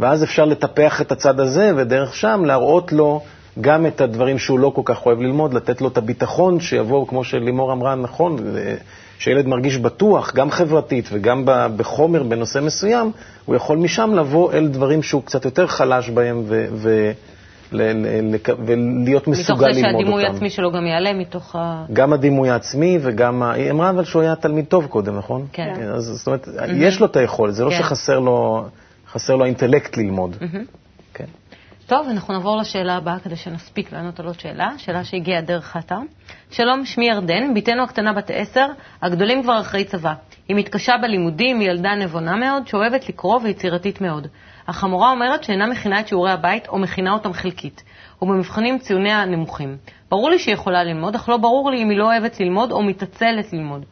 ואז 0.00 0.24
אפשר 0.24 0.44
לטפח 0.44 1.00
את 1.00 1.12
הצד 1.12 1.40
הזה, 1.40 1.72
ודרך 1.76 2.14
שם 2.14 2.42
להראות 2.44 2.92
לו 2.92 3.20
גם 3.60 3.86
את 3.86 4.00
הדברים 4.00 4.38
שהוא 4.38 4.58
לא 4.58 4.72
כל 4.74 4.82
כך 4.84 5.06
אוהב 5.06 5.20
ללמוד, 5.20 5.54
לתת 5.54 5.80
לו 5.80 5.88
את 5.88 5.98
הביטחון 5.98 6.60
שיבוא, 6.60 7.06
כמו 7.06 7.24
שלימור 7.24 7.72
אמרה, 7.72 7.94
נכון, 7.94 8.38
שילד 9.18 9.46
מרגיש 9.46 9.76
בטוח, 9.76 10.34
גם 10.34 10.50
חברתית 10.50 11.08
וגם 11.12 11.42
בחומר 11.76 12.22
בנושא 12.22 12.58
מסוים, 12.58 13.10
הוא 13.44 13.56
יכול 13.56 13.78
משם 13.78 14.14
לבוא 14.14 14.52
אל 14.52 14.66
דברים 14.68 15.02
שהוא 15.02 15.22
קצת 15.22 15.44
יותר 15.44 15.66
חלש 15.66 16.10
בהם 16.10 16.42
ו- 16.48 17.12
ו- 17.72 17.76
ל- 17.76 17.82
ל- 17.82 18.34
לק- 18.34 18.48
ולהיות 18.66 19.28
מתוך 19.28 19.40
מסוגל 19.40 19.72
זה 19.74 19.80
ללמוד 19.80 19.92
שהדימוי 19.92 20.22
אותם. 20.22 20.32
העצמי 20.34 20.50
שלו 20.50 20.72
גם 20.72 20.86
יעלה 20.86 21.12
מתוך 21.12 21.56
ה... 21.56 21.84
גם 21.92 22.12
הדימוי 22.12 22.50
העצמי 22.50 22.98
וגם, 23.02 23.42
היא 23.42 23.70
אמרה 23.70 23.90
אבל 23.90 24.04
שהוא 24.04 24.22
היה 24.22 24.36
תלמיד 24.36 24.64
טוב 24.64 24.86
קודם, 24.86 25.18
נכון? 25.18 25.46
כן. 25.52 25.74
אז 25.94 26.04
זאת 26.04 26.26
אומרת, 26.26 26.48
יש 26.76 27.00
לו 27.00 27.06
את 27.06 27.16
היכולת, 27.16 27.54
זה 27.54 27.64
לא 27.64 27.70
כן. 27.70 27.78
שחסר 27.78 28.18
לו, 28.18 28.64
חסר 29.12 29.36
לו 29.36 29.44
האינטלקט 29.44 29.96
ללמוד. 29.96 30.36
כן. 31.14 31.24
טוב, 31.86 32.06
אנחנו 32.10 32.34
נעבור 32.34 32.56
לשאלה 32.56 32.96
הבאה 32.96 33.18
כדי 33.18 33.36
שנספיק 33.36 33.92
לענות 33.92 34.20
על 34.20 34.26
עוד 34.26 34.40
שאלה, 34.40 34.70
שאלה 34.78 35.04
שהגיעה 35.04 35.40
דרך 35.40 35.76
האתר. 35.76 35.98
שלום, 36.50 36.84
שמי 36.84 37.08
ירדן, 37.08 37.54
בתנו 37.54 37.82
הקטנה 37.82 38.12
בת 38.12 38.30
עשר, 38.34 38.66
הגדולים 39.02 39.42
כבר 39.42 39.60
אחרי 39.60 39.84
צבא. 39.84 40.14
היא 40.48 40.56
מתקשה 40.56 40.92
בלימודים, 41.02 41.60
היא 41.60 41.70
ילדה 41.70 41.94
נבונה 41.94 42.36
מאוד, 42.36 42.66
שאוהבת 42.66 43.08
לקרוא 43.08 43.40
ויצירתית 43.42 44.00
מאוד. 44.00 44.26
אך 44.66 44.84
המורה 44.84 45.10
אומרת 45.10 45.44
שאינה 45.44 45.66
מכינה 45.66 46.00
את 46.00 46.08
שיעורי 46.08 46.30
הבית 46.30 46.68
או 46.68 46.78
מכינה 46.78 47.12
אותם 47.12 47.32
חלקית, 47.32 47.82
ובמבחנים 48.22 48.78
ציוניה 48.78 49.24
נמוכים. 49.24 49.76
ברור 50.10 50.30
לי 50.30 50.38
שהיא 50.38 50.54
יכולה 50.54 50.84
ללמוד, 50.84 51.14
אך 51.14 51.28
לא 51.28 51.36
ברור 51.36 51.70
לי 51.70 51.82
אם 51.82 51.90
היא 51.90 51.98
לא 51.98 52.04
אוהבת 52.04 52.40
ללמוד 52.40 52.72
או 52.72 52.82
מתעצלת 52.82 53.52
ללמוד. 53.52 53.84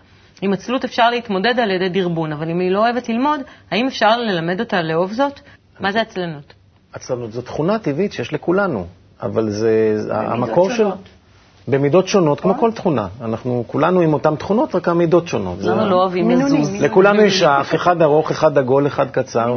עם 0.43 0.53
עצלות 0.53 0.85
אפשר 0.85 1.11
להתמודד 1.11 1.59
על 1.59 1.71
ידי 1.71 1.89
דרבון, 1.89 2.33
אבל 2.33 2.51
אם 2.51 2.61
היא 2.61 2.71
לא 2.71 2.79
אוהבת 2.79 3.09
ללמוד, 3.09 3.41
האם 3.71 3.87
אפשר 3.87 4.19
ללמד 4.19 4.61
אותה 4.61 4.83
לאהוב 4.83 5.13
זאת? 5.13 5.41
מה 5.81 5.93
זה 5.93 6.01
עצלנות? 6.01 6.55
עצלנות 6.93 7.33
זו 7.33 7.43
תכונה 7.43 7.79
טבעית 7.79 8.13
שיש 8.13 8.33
לכולנו, 8.33 8.87
אבל 9.23 9.51
זה 9.51 9.99
המקור 10.11 10.71
של... 10.71 10.87
במידות 11.69 12.09
שונות, 12.09 12.41
כמו 12.41 12.55
כל 12.55 12.73
תכונה. 12.73 13.07
אנחנו 13.21 13.65
כולנו 13.67 14.01
עם 14.01 14.13
אותן 14.13 14.37
תכונות, 14.37 14.75
רק 14.75 14.89
המידות 14.89 15.29
שונות. 15.29 15.59
למה 15.61 15.85
לא 15.85 15.97
אוהבים? 15.97 16.29
מינונים. 16.29 16.63
לכולנו 16.81 17.23
יש 17.23 17.43
אף, 17.43 17.75
אחד 17.75 18.03
ארוך, 18.03 18.31
אחד 18.31 18.59
עגול, 18.59 18.87
אחד 18.87 19.11
קצר. 19.11 19.57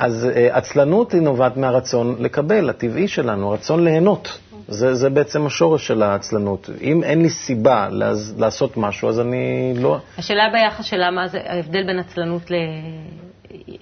אז 0.00 0.28
אה, 0.36 0.56
עצלנות 0.56 1.12
היא 1.12 1.22
נובעת 1.22 1.56
מהרצון 1.56 2.16
לקבל, 2.18 2.70
הטבעי 2.70 3.08
שלנו, 3.08 3.50
הרצון 3.50 3.84
ליהנות. 3.84 4.38
זה, 4.68 4.94
זה 4.94 5.10
בעצם 5.10 5.46
השורש 5.46 5.86
של 5.86 6.02
העצלנות. 6.02 6.70
אם 6.80 7.02
אין 7.04 7.22
לי 7.22 7.30
סיבה 7.30 7.88
לעז- 7.90 8.34
לעשות 8.38 8.76
משהו, 8.76 9.08
אז 9.08 9.20
אני 9.20 9.74
לא... 9.76 9.98
השאלה 10.18 10.42
ביחס 10.52 10.84
שלה, 10.84 11.10
מה 11.10 11.28
זה 11.28 11.38
ההבדל 11.46 11.86
בין 11.86 11.98
עצלנות 11.98 12.50
ל... 12.50 12.54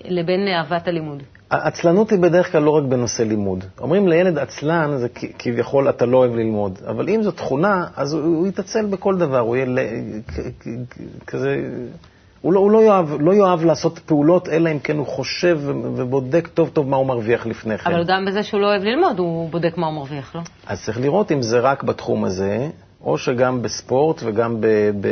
לבין 0.04 0.48
אהבת 0.48 0.88
הלימוד. 0.88 1.22
עצלנות 1.50 2.10
היא 2.10 2.18
בדרך 2.18 2.52
כלל 2.52 2.62
לא 2.62 2.70
רק 2.70 2.82
בנושא 2.84 3.22
לימוד. 3.22 3.64
אומרים 3.80 4.08
לילד 4.08 4.38
עצלן, 4.38 4.96
זה 4.98 5.08
כביכול 5.38 5.88
אתה 5.88 6.06
לא 6.06 6.16
אוהב 6.16 6.34
ללמוד. 6.36 6.78
אבל 6.86 7.08
אם 7.08 7.22
זו 7.22 7.30
תכונה, 7.30 7.86
אז 7.96 8.12
הוא, 8.14 8.22
הוא 8.22 8.46
יתעצל 8.46 8.86
בכל 8.86 9.18
דבר, 9.18 9.38
הוא 9.38 9.56
יהיה 9.56 9.66
כזה... 11.26 11.56
הוא, 12.40 12.52
לא, 12.52 12.60
הוא 12.60 12.70
לא, 12.70 12.82
יאהב, 12.82 13.20
לא 13.20 13.32
יאהב 13.34 13.64
לעשות 13.64 13.98
פעולות, 13.98 14.48
אלא 14.48 14.72
אם 14.72 14.78
כן 14.78 14.96
הוא 14.96 15.06
חושב 15.06 15.58
ובודק 15.64 16.48
טוב 16.54 16.68
טוב 16.68 16.88
מה 16.88 16.96
הוא 16.96 17.06
מרוויח 17.06 17.46
לפני 17.46 17.78
כן. 17.78 17.92
אבל 17.92 18.04
גם 18.04 18.24
בזה 18.24 18.42
שהוא 18.42 18.60
לא 18.60 18.66
אוהב 18.66 18.82
ללמוד, 18.82 19.18
הוא 19.18 19.50
בודק 19.50 19.76
מה 19.76 19.86
הוא 19.86 19.94
מרוויח, 19.94 20.34
לא? 20.34 20.40
אז 20.66 20.84
צריך 20.84 21.00
לראות 21.00 21.32
אם 21.32 21.42
זה 21.42 21.60
רק 21.60 21.82
בתחום 21.82 22.24
הזה, 22.24 22.68
או 23.04 23.18
שגם 23.18 23.62
בספורט 23.62 24.22
וגם 24.24 24.60
ב, 24.60 24.66
ב, 25.00 25.08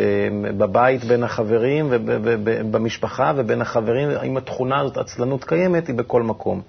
בבית 0.59 1.05
בין 1.05 1.23
החברים 1.23 1.87
ובמשפחה 1.91 3.33
ובין 3.37 3.61
החברים, 3.61 4.09
אם 4.25 4.37
התכונה 4.37 4.81
הזאת, 4.81 4.97
עצלנות 4.97 5.45
קיימת, 5.45 5.87
היא 5.87 5.95
בכל 5.95 6.23
מקום. 6.23 6.61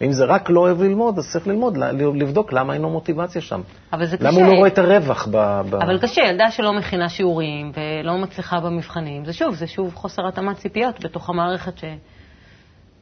ואם 0.00 0.12
זה 0.12 0.24
רק 0.24 0.50
לא 0.50 0.60
אוהב 0.60 0.82
ללמוד, 0.82 1.18
אז 1.18 1.32
צריך 1.32 1.46
ללמוד, 1.46 1.76
לבדוק 2.14 2.52
למה 2.52 2.74
אין 2.74 2.82
לו 2.82 2.90
מוטיבציה 2.90 3.40
שם. 3.40 3.60
אבל 3.92 4.06
זה 4.06 4.16
קשה. 4.16 4.28
למה 4.28 4.36
הוא 4.36 4.46
לא 4.46 4.52
רואה 4.58 4.68
את 4.68 4.78
הרווח 4.78 5.28
ב... 5.30 5.60
ב... 5.70 5.74
אבל 5.74 5.98
קשה, 5.98 6.22
ילדה 6.22 6.50
שלא 6.50 6.72
מכינה 6.72 7.08
שיעורים 7.08 7.72
ולא 7.76 8.18
מצליחה 8.18 8.60
במבחנים, 8.60 9.24
זה 9.24 9.32
שוב, 9.32 9.54
זה 9.54 9.66
שוב 9.66 9.94
חוסר 9.94 10.28
התאמת 10.28 10.56
ציפיות 10.56 11.04
בתוך 11.04 11.30
המערכת 11.30 11.78
ש... 11.78 11.84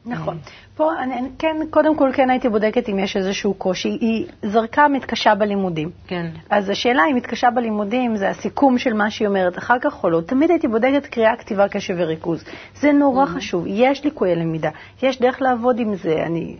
נכון. 0.05 0.37
פה 0.75 0.91
אני 0.99 1.29
כן, 1.39 1.55
קודם 1.69 1.97
כל 1.97 2.09
כן 2.13 2.29
הייתי 2.29 2.49
בודקת 2.49 2.89
אם 2.89 2.99
יש 2.99 3.17
איזשהו 3.17 3.53
קושי. 3.53 3.89
היא 3.89 4.25
זרקה 4.43 4.87
מתקשה 4.87 5.35
בלימודים. 5.35 5.89
כן. 6.07 6.25
אז 6.49 6.69
השאלה 6.69 7.03
אם 7.11 7.15
מתקשה 7.15 7.49
בלימודים 7.49 8.15
זה 8.15 8.29
הסיכום 8.29 8.77
של 8.77 8.93
מה 8.93 9.11
שהיא 9.11 9.27
אומרת 9.27 9.57
אחר 9.57 9.79
כך 9.81 10.03
או 10.03 10.09
לא. 10.09 10.21
תמיד 10.21 10.49
הייתי 10.49 10.67
בודקת 10.67 11.05
קריאה, 11.05 11.35
כתיבה, 11.35 11.67
קשב 11.67 11.95
וריכוז. 11.97 12.43
זה 12.75 12.91
נורא 12.91 13.25
חשוב. 13.25 13.63
יש 13.67 14.03
ליקויי 14.03 14.35
למידה. 14.35 14.69
יש 15.01 15.21
דרך 15.21 15.41
לעבוד 15.41 15.79
עם 15.79 15.95
זה. 15.95 16.23
אני, 16.25 16.57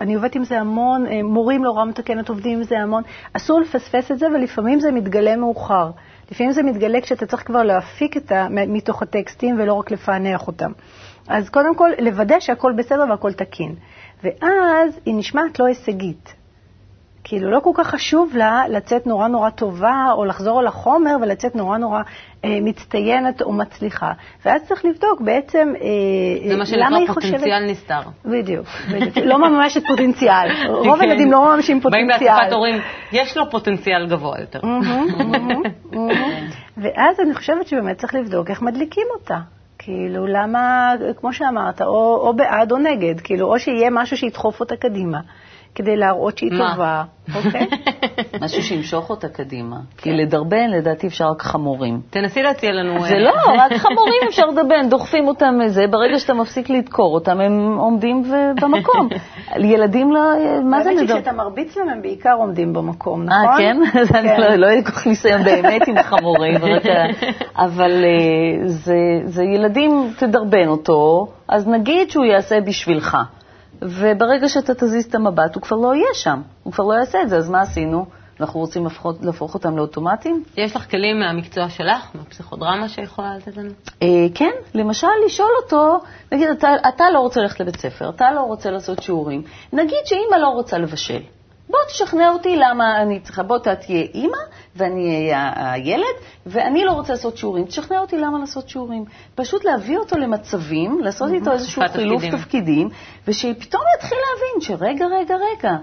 אני 0.00 0.14
עובדת 0.14 0.34
עם 0.34 0.44
זה 0.44 0.60
המון, 0.60 1.06
אה, 1.06 1.22
מורים 1.22 1.64
להוראה 1.64 1.84
מתקנת 1.84 2.28
עובדים 2.28 2.58
עם 2.58 2.64
זה 2.64 2.78
המון. 2.78 3.02
אסור 3.32 3.60
לפספס 3.60 4.10
את 4.10 4.18
זה, 4.18 4.26
ולפעמים 4.26 4.80
זה 4.80 4.92
מתגלה 4.92 5.36
מאוחר. 5.36 5.90
לפעמים 6.30 6.52
זה 6.52 6.62
מתגלה 6.62 7.00
כשאתה 7.00 7.26
צריך 7.26 7.46
כבר 7.46 7.62
להפיק 7.62 8.16
את 8.16 8.32
ה, 8.32 8.46
מתוך 8.50 9.02
הטקסטים 9.02 9.56
ולא 9.58 9.74
רק 9.74 9.90
לפענח 9.90 10.46
אותם. 10.46 10.72
אז 11.28 11.48
קודם 11.48 11.74
כל, 11.74 11.90
לוודא 11.98 12.40
שהכל 12.40 12.72
בסדר 12.72 13.04
והכל 13.10 13.32
תקין. 13.32 13.74
ואז 14.22 15.00
היא 15.04 15.14
נשמעת 15.14 15.58
לא 15.58 15.66
הישגית. 15.66 16.34
כאילו, 17.28 17.50
לא 17.50 17.60
כל 17.60 17.70
כך 17.74 17.86
חשוב 17.86 18.36
לה 18.36 18.62
לצאת 18.68 19.06
נורא 19.06 19.28
נורא 19.28 19.50
טובה, 19.50 20.04
או 20.12 20.24
לחזור 20.24 20.58
על 20.58 20.66
החומר 20.66 21.16
ולצאת 21.22 21.56
נורא 21.56 21.78
נורא 21.78 22.02
אה, 22.44 22.58
מצטיינת 22.62 23.42
או 23.42 23.52
מצליחה. 23.52 24.12
ואז 24.44 24.62
צריך 24.68 24.84
לבדוק 24.84 25.20
בעצם 25.20 25.72
אה, 25.80 26.48
זה 26.48 26.52
אה, 26.52 26.56
מה 26.56 26.56
למה 26.56 26.66
שנקרא 26.66 26.96
היא 26.96 27.06
פוטנציאל 27.06 27.38
חושבת... 27.38 27.70
נסתר. 27.70 28.00
בדיוק, 28.24 28.66
בדיוק. 28.92 29.16
לא 29.16 29.38
ממש 29.38 29.76
את 29.76 29.82
פוטנציאל. 29.88 30.48
רוב 30.86 30.96
כן. 30.96 31.00
הילדים 31.00 31.32
לא 31.32 31.44
מממשים 31.44 31.80
באים 31.80 32.06
פוטנציאל. 32.06 32.34
באספת 32.34 32.52
הורים, 32.52 32.80
יש 33.12 33.36
לו 33.36 33.50
פוטנציאל 33.50 34.06
גבוה 34.08 34.40
יותר. 34.40 34.60
ואז 36.82 37.20
אני 37.20 37.34
חושבת 37.34 37.66
שבאמת 37.66 37.98
צריך 37.98 38.14
לבדוק 38.14 38.50
איך 38.50 38.62
מדליקים 38.62 39.06
אותה. 39.14 39.38
כאילו, 39.86 40.26
למה, 40.26 40.92
כמו 41.16 41.32
שאמרת, 41.32 41.82
או, 41.82 42.16
או 42.16 42.34
בעד 42.36 42.72
או 42.72 42.78
נגד, 42.78 43.20
כאילו, 43.20 43.46
או 43.46 43.58
שיהיה 43.58 43.90
משהו 43.90 44.16
שידחוף 44.16 44.60
אותה 44.60 44.76
קדימה, 44.76 45.20
כדי 45.76 45.96
להראות 45.96 46.38
שהיא 46.38 46.52
מה? 46.52 46.70
טובה, 46.72 47.02
אוקיי? 47.34 47.66
משהו 48.42 48.62
שימשוך 48.62 49.10
אותה 49.10 49.28
קדימה. 49.28 49.76
כי 49.96 50.12
לדרבן, 50.12 50.70
לדעתי, 50.70 51.06
אפשר 51.06 51.24
רק 51.30 51.42
חמורים. 51.42 52.00
תנסי 52.10 52.42
להציע 52.42 52.72
לנו... 52.72 53.00
זה 53.00 53.14
אה, 53.14 53.18
לא, 53.20 53.32
רק 53.62 53.72
חמורים 53.72 54.20
אפשר 54.28 54.46
לדרבן, 54.46 54.88
דוחפים 54.88 55.28
אותם 55.28 55.54
מזה, 55.64 55.86
ברגע 55.90 56.18
שאתה 56.18 56.34
מפסיק 56.34 56.70
לדקור 56.70 57.14
אותם, 57.14 57.40
הם 57.40 57.76
עומדים 57.78 58.22
במקום. 58.62 59.08
ילדים 59.72 60.12
לא, 60.12 60.20
מה 60.64 60.82
זה 60.82 60.88
האמת 60.90 61.02
לדרבן? 61.02 61.20
שכשאתה 61.20 61.36
מרביץ 61.36 61.76
להם, 61.76 61.88
הם 61.88 62.02
בעיקר 62.02 62.34
עומדים 62.38 62.72
במקום, 62.72 63.22
נכון? 63.22 63.46
אה, 63.46 63.58
כן? 63.58 63.98
אז 64.00 64.14
אני 64.14 64.28
כן. 64.28 64.40
לא- 64.40 64.54
לא 64.56 64.82
כל 64.84 64.90
כך 64.90 65.06
ניסיון 65.06 65.42
באמת 65.42 65.88
עם 65.88 66.02
חמורים, 66.02 66.54
אבל 67.56 68.04
אה, 68.04 68.68
זה- 68.68 68.94
זה 69.24 69.42
ילדים, 69.44 70.12
תדרבן 70.18 70.68
אותו, 70.68 71.26
אז 71.48 71.68
נגיד 71.68 72.10
שהוא 72.10 72.24
יעשה 72.24 72.60
בשבילך. 72.60 73.16
וברגע 73.82 74.48
שאתה 74.48 74.74
תזיז 74.74 75.04
את 75.04 75.14
המבט, 75.14 75.54
הוא 75.54 75.62
כבר 75.62 75.76
לא 75.76 75.94
יהיה 75.94 76.14
שם, 76.14 76.42
הוא 76.62 76.72
כבר 76.72 76.84
לא 76.84 76.94
יעשה 76.94 77.22
את 77.22 77.28
זה, 77.28 77.36
אז 77.36 77.50
מה 77.50 77.60
עשינו? 77.60 78.06
אנחנו 78.40 78.60
רוצים 78.60 78.84
להפוך, 78.84 79.06
להפוך 79.22 79.54
אותם 79.54 79.76
לאוטומטים? 79.76 80.44
יש 80.56 80.76
לך 80.76 80.90
כלים 80.90 81.20
מהמקצוע 81.20 81.68
שלך, 81.68 82.10
מהפסיכודרמה 82.14 82.88
שיכולה 82.88 83.36
לתת 83.36 83.56
לנו? 83.56 83.70
אה, 84.02 84.26
כן, 84.34 84.50
למשל 84.74 85.06
לשאול 85.26 85.50
אותו, 85.62 85.98
נגיד, 86.32 86.48
אתה, 86.48 86.68
אתה 86.88 87.04
לא 87.10 87.18
רוצה 87.18 87.40
ללכת 87.40 87.60
לבית 87.60 87.76
ספר, 87.76 88.08
אתה 88.08 88.30
לא 88.32 88.40
רוצה 88.40 88.70
לעשות 88.70 89.02
שיעורים, 89.02 89.42
נגיד 89.72 89.98
שאימא 90.04 90.36
לא 90.36 90.48
רוצה 90.48 90.78
לבשל. 90.78 91.20
בוא 91.68 91.78
תשכנע 91.88 92.30
אותי 92.32 92.56
למה 92.56 93.02
אני 93.02 93.20
צריכה, 93.20 93.42
בוא 93.42 93.58
תהיה 93.58 94.02
אימא 94.14 94.38
ואני 94.76 95.16
אהיה 95.16 95.72
הילד, 95.72 96.16
ואני 96.46 96.84
לא 96.84 96.92
רוצה 96.92 97.12
לעשות 97.12 97.36
שיעורים, 97.36 97.64
תשכנע 97.64 97.98
אותי 97.98 98.18
למה 98.18 98.38
לעשות 98.38 98.68
שיעורים. 98.68 99.04
פשוט 99.34 99.64
להביא 99.64 99.98
אותו 99.98 100.18
למצבים, 100.18 100.98
לעשות 101.02 101.32
איתו 101.32 101.52
איזשהו 101.52 101.82
חילוף 101.92 102.22
תפקידים. 102.24 102.88
ושפתאום 103.28 103.82
יתחיל 103.98 104.18
להבין 104.18 104.60
שרגע, 104.60 105.06
רגע, 105.06 105.36
רגע, 105.36 105.76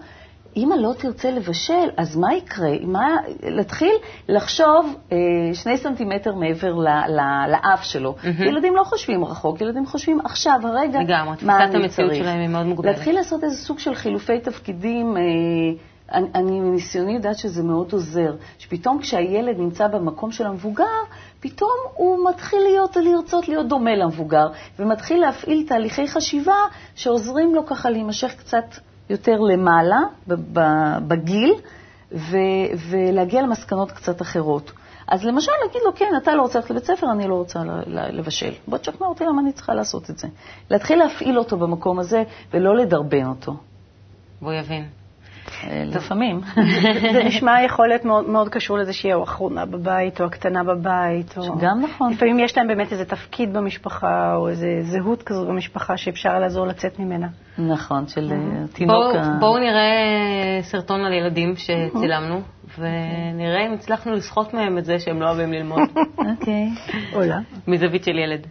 אמא 0.57 0.75
לא 0.75 0.93
תרצה 0.97 1.31
לבשל, 1.31 1.89
אז 1.97 2.15
מה 2.15 2.33
יקרה? 2.33 2.71
מה, 2.81 3.15
להתחיל 3.43 3.93
לחשוב 4.29 4.95
אה, 5.11 5.17
שני 5.53 5.77
סנטימטר 5.77 6.35
מעבר 6.35 6.73
ל, 6.73 6.87
ל, 6.87 7.51
לאף 7.51 7.83
שלו. 7.83 8.15
מהמם. 8.23 8.43
ילדים 8.43 8.75
לא 8.75 8.83
חושבים 8.83 9.25
רחוק, 9.25 9.61
ילדים 9.61 9.85
חושבים 9.85 10.19
עכשיו, 10.25 10.59
הרגע, 10.63 10.99
לגמרי, 10.99 11.35
תפיסת 11.35 11.47
מה 11.47 11.63
אני 11.63 11.75
המציאות 11.75 12.11
צריך. 12.11 12.23
שלהם 12.23 12.39
היא 12.39 12.49
מאוד 12.49 12.65
מוגבלת. 12.65 12.95
להתחיל 12.95 13.15
לעשות 13.15 13.43
איזה 13.43 13.55
סוג 13.55 13.79
של 13.79 13.95
חילופי 13.95 14.39
תפקידים. 14.39 15.17
אה, 15.17 15.21
אני, 16.11 16.27
אני 16.35 16.59
מניסיוני 16.59 17.13
יודעת 17.13 17.37
שזה 17.37 17.63
מאוד 17.63 17.93
עוזר, 17.93 18.35
שפתאום 18.57 18.99
כשהילד 18.99 19.57
נמצא 19.57 19.87
במקום 19.87 20.31
של 20.31 20.45
המבוגר, 20.45 20.83
פתאום 21.39 21.77
הוא 21.93 22.29
מתחיל 22.29 22.59
להיות, 22.63 22.95
לרצות 22.95 23.47
להיות 23.47 23.67
דומה 23.67 23.95
למבוגר, 23.95 24.47
ומתחיל 24.79 25.21
להפעיל 25.21 25.65
תהליכי 25.67 26.07
חשיבה 26.07 26.55
שעוזרים 26.95 27.55
לו 27.55 27.65
ככה 27.65 27.89
להימשך 27.89 28.35
קצת 28.37 28.65
יותר 29.09 29.39
למעלה 29.39 29.99
בגיל, 31.07 31.53
ו- 32.11 32.87
ולהגיע 32.89 33.41
למסקנות 33.41 33.91
קצת 33.91 34.21
אחרות. 34.21 34.71
אז 35.07 35.25
למשל, 35.25 35.51
להגיד 35.65 35.81
לו, 35.85 35.95
כן, 35.95 36.11
אתה 36.17 36.35
לא 36.35 36.41
רוצה 36.41 36.59
ללכת 36.59 36.71
לבית 36.71 36.85
ספר, 36.85 37.11
אני 37.11 37.27
לא 37.27 37.35
רוצה 37.35 37.59
לבשל. 37.87 38.53
בוא 38.67 38.77
תשכנע 38.77 39.07
אותי 39.07 39.23
למה 39.23 39.41
אני 39.41 39.51
צריכה 39.51 39.73
לעשות 39.73 40.09
את 40.09 40.17
זה. 40.17 40.27
להתחיל 40.71 40.99
להפעיל 40.99 41.39
אותו 41.39 41.57
במקום 41.57 41.99
הזה, 41.99 42.23
ולא 42.53 42.75
לדרבן 42.75 43.25
אותו. 43.25 43.55
והוא 44.41 44.53
יבין. 44.53 45.02
אה, 45.63 45.83
לפעמים. 45.85 46.41
זה 47.13 47.23
נשמע 47.23 47.63
יכול 47.65 47.87
להיות 47.87 48.05
מאוד, 48.05 48.29
מאוד 48.29 48.49
קשור 48.49 48.77
לזה 48.77 48.93
שהיא 48.93 49.13
האחרונה 49.13 49.65
בבית, 49.65 50.21
או 50.21 50.25
הקטנה 50.25 50.63
בבית. 50.63 51.37
או... 51.37 51.57
גם 51.59 51.81
נכון. 51.81 52.11
לפעמים 52.11 52.39
יש 52.39 52.57
להם 52.57 52.67
באמת 52.67 52.91
איזה 52.91 53.05
תפקיד 53.05 53.53
במשפחה, 53.53 54.35
או 54.35 54.49
איזה 54.49 54.67
זהות 54.81 55.23
כזו 55.23 55.45
במשפחה 55.45 55.97
שאפשר 55.97 56.39
לעזור 56.39 56.67
לצאת 56.67 56.99
ממנה. 56.99 57.27
נכון, 57.57 58.07
של 58.07 58.31
אה, 58.31 58.67
תינוק. 58.73 59.13
בואו 59.13 59.39
בואו 59.39 59.57
נראה 59.59 60.59
סרטון 60.61 61.05
על 61.05 61.13
ילדים 61.13 61.53
שצילמנו, 61.55 62.41
ונראה 62.77 63.67
אם 63.67 63.73
הצלחנו 63.73 64.13
לסחוט 64.13 64.53
מהם 64.53 64.77
את 64.77 64.85
זה 64.85 64.99
שהם 64.99 65.21
לא 65.21 65.25
אוהבים 65.25 65.53
ללמוד, 65.53 65.79
אוקיי. 66.31 66.69
עולה. 67.13 67.39
מזווית 67.67 68.03
של 68.03 68.17
ילד. 68.17 68.47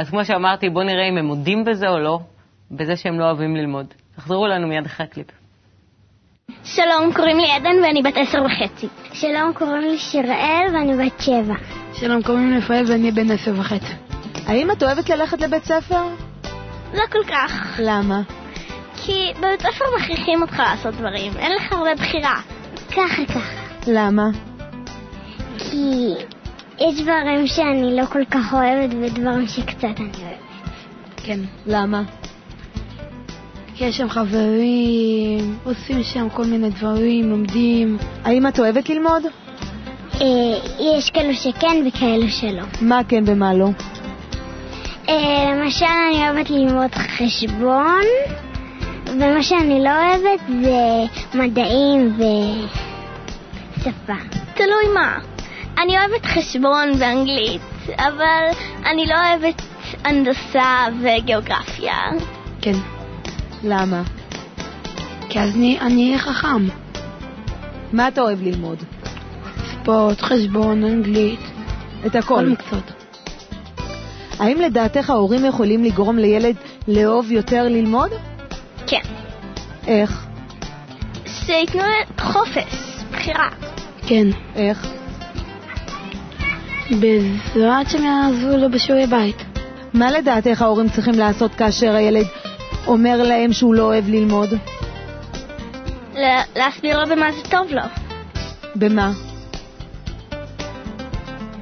אז 0.00 0.10
כמו 0.10 0.24
שאמרתי, 0.24 0.68
בואו 0.70 0.84
נראה 0.84 1.08
אם 1.08 1.16
הם 1.18 1.24
מודים 1.24 1.64
בזה 1.64 1.88
או 1.88 1.98
לא, 1.98 2.20
בזה 2.70 2.96
שהם 2.96 3.20
לא 3.20 3.24
אוהבים 3.24 3.56
ללמוד. 3.56 3.86
תחזרו 4.16 4.46
אלינו 4.46 4.68
מיד 4.68 4.86
אחרי 4.86 5.06
הקליפ. 5.06 5.26
שלום, 6.64 7.12
קוראים 7.14 7.38
לי 7.38 7.52
עדן 7.52 7.76
ואני 7.82 8.02
בת 8.02 8.16
עשר 8.16 8.38
וחצי. 8.44 8.88
שלום, 9.12 9.52
קוראים 9.54 9.80
לי 9.80 9.98
שיראל 9.98 10.66
ואני 10.74 11.06
בת 11.06 11.20
שבע. 11.20 11.54
שלום, 11.94 12.22
קוראים 12.22 12.50
לי 12.50 12.58
רפאל 12.58 12.84
ואני 12.88 13.10
בן 13.10 13.30
עשר 13.30 13.52
וחצי. 13.56 13.94
האם 14.46 14.70
את 14.70 14.82
אוהבת 14.82 15.08
ללכת 15.10 15.40
לבית 15.40 15.64
ספר? 15.64 16.04
לא 16.94 17.02
כל 17.12 17.24
כך. 17.28 17.80
למה? 17.82 18.22
כי 18.96 19.32
בבית 19.38 19.60
ספר 19.60 19.84
מכריחים 19.98 20.42
אותך 20.42 20.58
לעשות 20.58 20.94
דברים, 20.94 21.32
אין 21.38 21.52
לך 21.52 21.72
הרבה 21.72 21.94
בחירה. 21.94 22.40
ככה 22.90 23.26
ככה. 23.26 23.62
למה? 23.86 24.26
כי 25.58 26.14
יש 26.80 27.00
דברים 27.00 27.46
שאני 27.46 27.96
לא 27.96 28.04
כל 28.04 28.24
כך 28.30 28.54
אוהבת 28.54 28.94
ודברים 29.00 29.46
שקצת 29.46 29.84
אני 29.84 30.08
אוהבת. 30.22 30.40
כן. 31.16 31.40
למה? 31.66 32.02
כי 33.74 33.84
יש 33.84 33.96
שם 33.96 34.08
חברים, 34.08 35.58
עושים 35.64 36.02
שם 36.02 36.28
כל 36.28 36.44
מיני 36.44 36.70
דברים, 36.70 37.30
לומדים. 37.30 37.98
האם 38.24 38.46
את 38.46 38.58
אוהבת 38.58 38.88
ללמוד? 38.88 39.22
אה, 40.20 40.26
יש 40.80 41.10
כאלו 41.10 41.34
שכן 41.34 41.86
וכאלו 41.88 42.28
שלא. 42.28 42.62
מה 42.80 43.00
כן 43.08 43.22
ומה 43.26 43.54
לא? 43.54 43.68
אה, 45.08 45.54
למשל, 45.54 45.86
אני 46.10 46.28
אוהבת 46.28 46.50
ללמוד 46.50 46.94
חשבון, 46.94 48.02
ומה 49.06 49.42
שאני 49.42 49.84
לא 49.84 49.90
אוהבת 49.90 50.40
זה 50.62 51.04
מדעים 51.38 52.16
ושפה. 53.76 54.14
תלוי 54.54 54.94
מה. 54.94 55.18
אני 55.82 55.98
אוהבת 55.98 56.26
חשבון 56.26 56.90
ואנגלית, 56.98 57.62
אבל 57.96 58.44
אני 58.86 59.06
לא 59.06 59.14
אוהבת 59.14 59.62
הנדסה 60.04 60.86
וגיאוגרפיה. 61.02 61.94
כן. 62.60 62.72
למה? 63.64 64.02
כי 65.28 65.40
אז 65.40 65.54
אני 65.54 65.80
אני 65.80 66.06
אהיה 66.06 66.18
חכם. 66.18 66.66
מה 67.92 68.08
אתה 68.08 68.20
אוהב 68.20 68.42
ללמוד? 68.42 68.78
ספורט, 69.72 70.20
חשבון, 70.20 70.84
אנגלית, 70.84 71.40
את 72.06 72.12
כל 72.12 72.18
הכל. 72.18 72.46
מקצועות. 72.46 72.92
האם 74.38 74.60
לדעתך 74.60 75.10
ההורים 75.10 75.44
יכולים 75.44 75.84
לגרום 75.84 76.18
לילד 76.18 76.56
לאהוב 76.88 77.30
יותר 77.30 77.62
ללמוד? 77.62 78.10
כן. 78.86 79.02
איך? 79.86 80.26
שייתנו 81.26 81.82
חופש, 82.20 83.02
בחירה. 83.12 83.48
כן. 84.06 84.26
איך? 84.56 84.99
בעזרת 86.90 87.90
שהם 87.90 88.04
יעזרו 88.04 88.56
לו 88.56 88.70
בשיעורי 88.70 89.06
בית. 89.06 89.36
מה 89.94 90.10
לדעתך 90.10 90.62
ההורים 90.62 90.88
צריכים 90.88 91.14
לעשות 91.14 91.54
כאשר 91.54 91.94
הילד 91.94 92.26
אומר 92.86 93.22
להם 93.22 93.52
שהוא 93.52 93.74
לא 93.74 93.82
אוהב 93.82 94.08
ללמוד? 94.08 94.48
להסביר 96.56 97.00
לו 97.00 97.06
במה 97.06 97.32
זה 97.32 97.50
טוב 97.50 97.70
לו. 97.70 97.82
במה? 98.76 99.12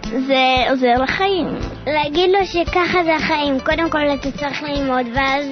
זה 0.02 0.70
עוזר 0.70 1.02
לחיים. 1.02 1.46
להגיד 1.86 2.30
לו 2.30 2.46
שככה 2.46 3.04
זה 3.04 3.16
החיים, 3.16 3.60
קודם 3.60 3.90
כל 3.90 3.98
אתה 4.14 4.30
צריך 4.30 4.62
ללמוד, 4.62 5.06
ואז, 5.14 5.44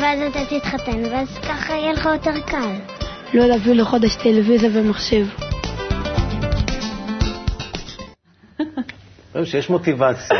ואז 0.00 0.20
אתה 0.30 0.38
תתחתן, 0.44 1.04
ואז 1.10 1.38
ככה 1.38 1.72
יהיה 1.72 1.92
לך 1.92 2.08
יותר 2.12 2.40
קל. 2.40 2.74
לא 3.34 3.46
להביא 3.46 3.74
לו 3.74 3.84
חודש 3.84 4.16
טלוויזיה 4.16 4.70
ומחשב. 4.72 5.26
רואים 9.32 9.46
שיש 9.46 9.70
מוטיבציה, 9.70 10.36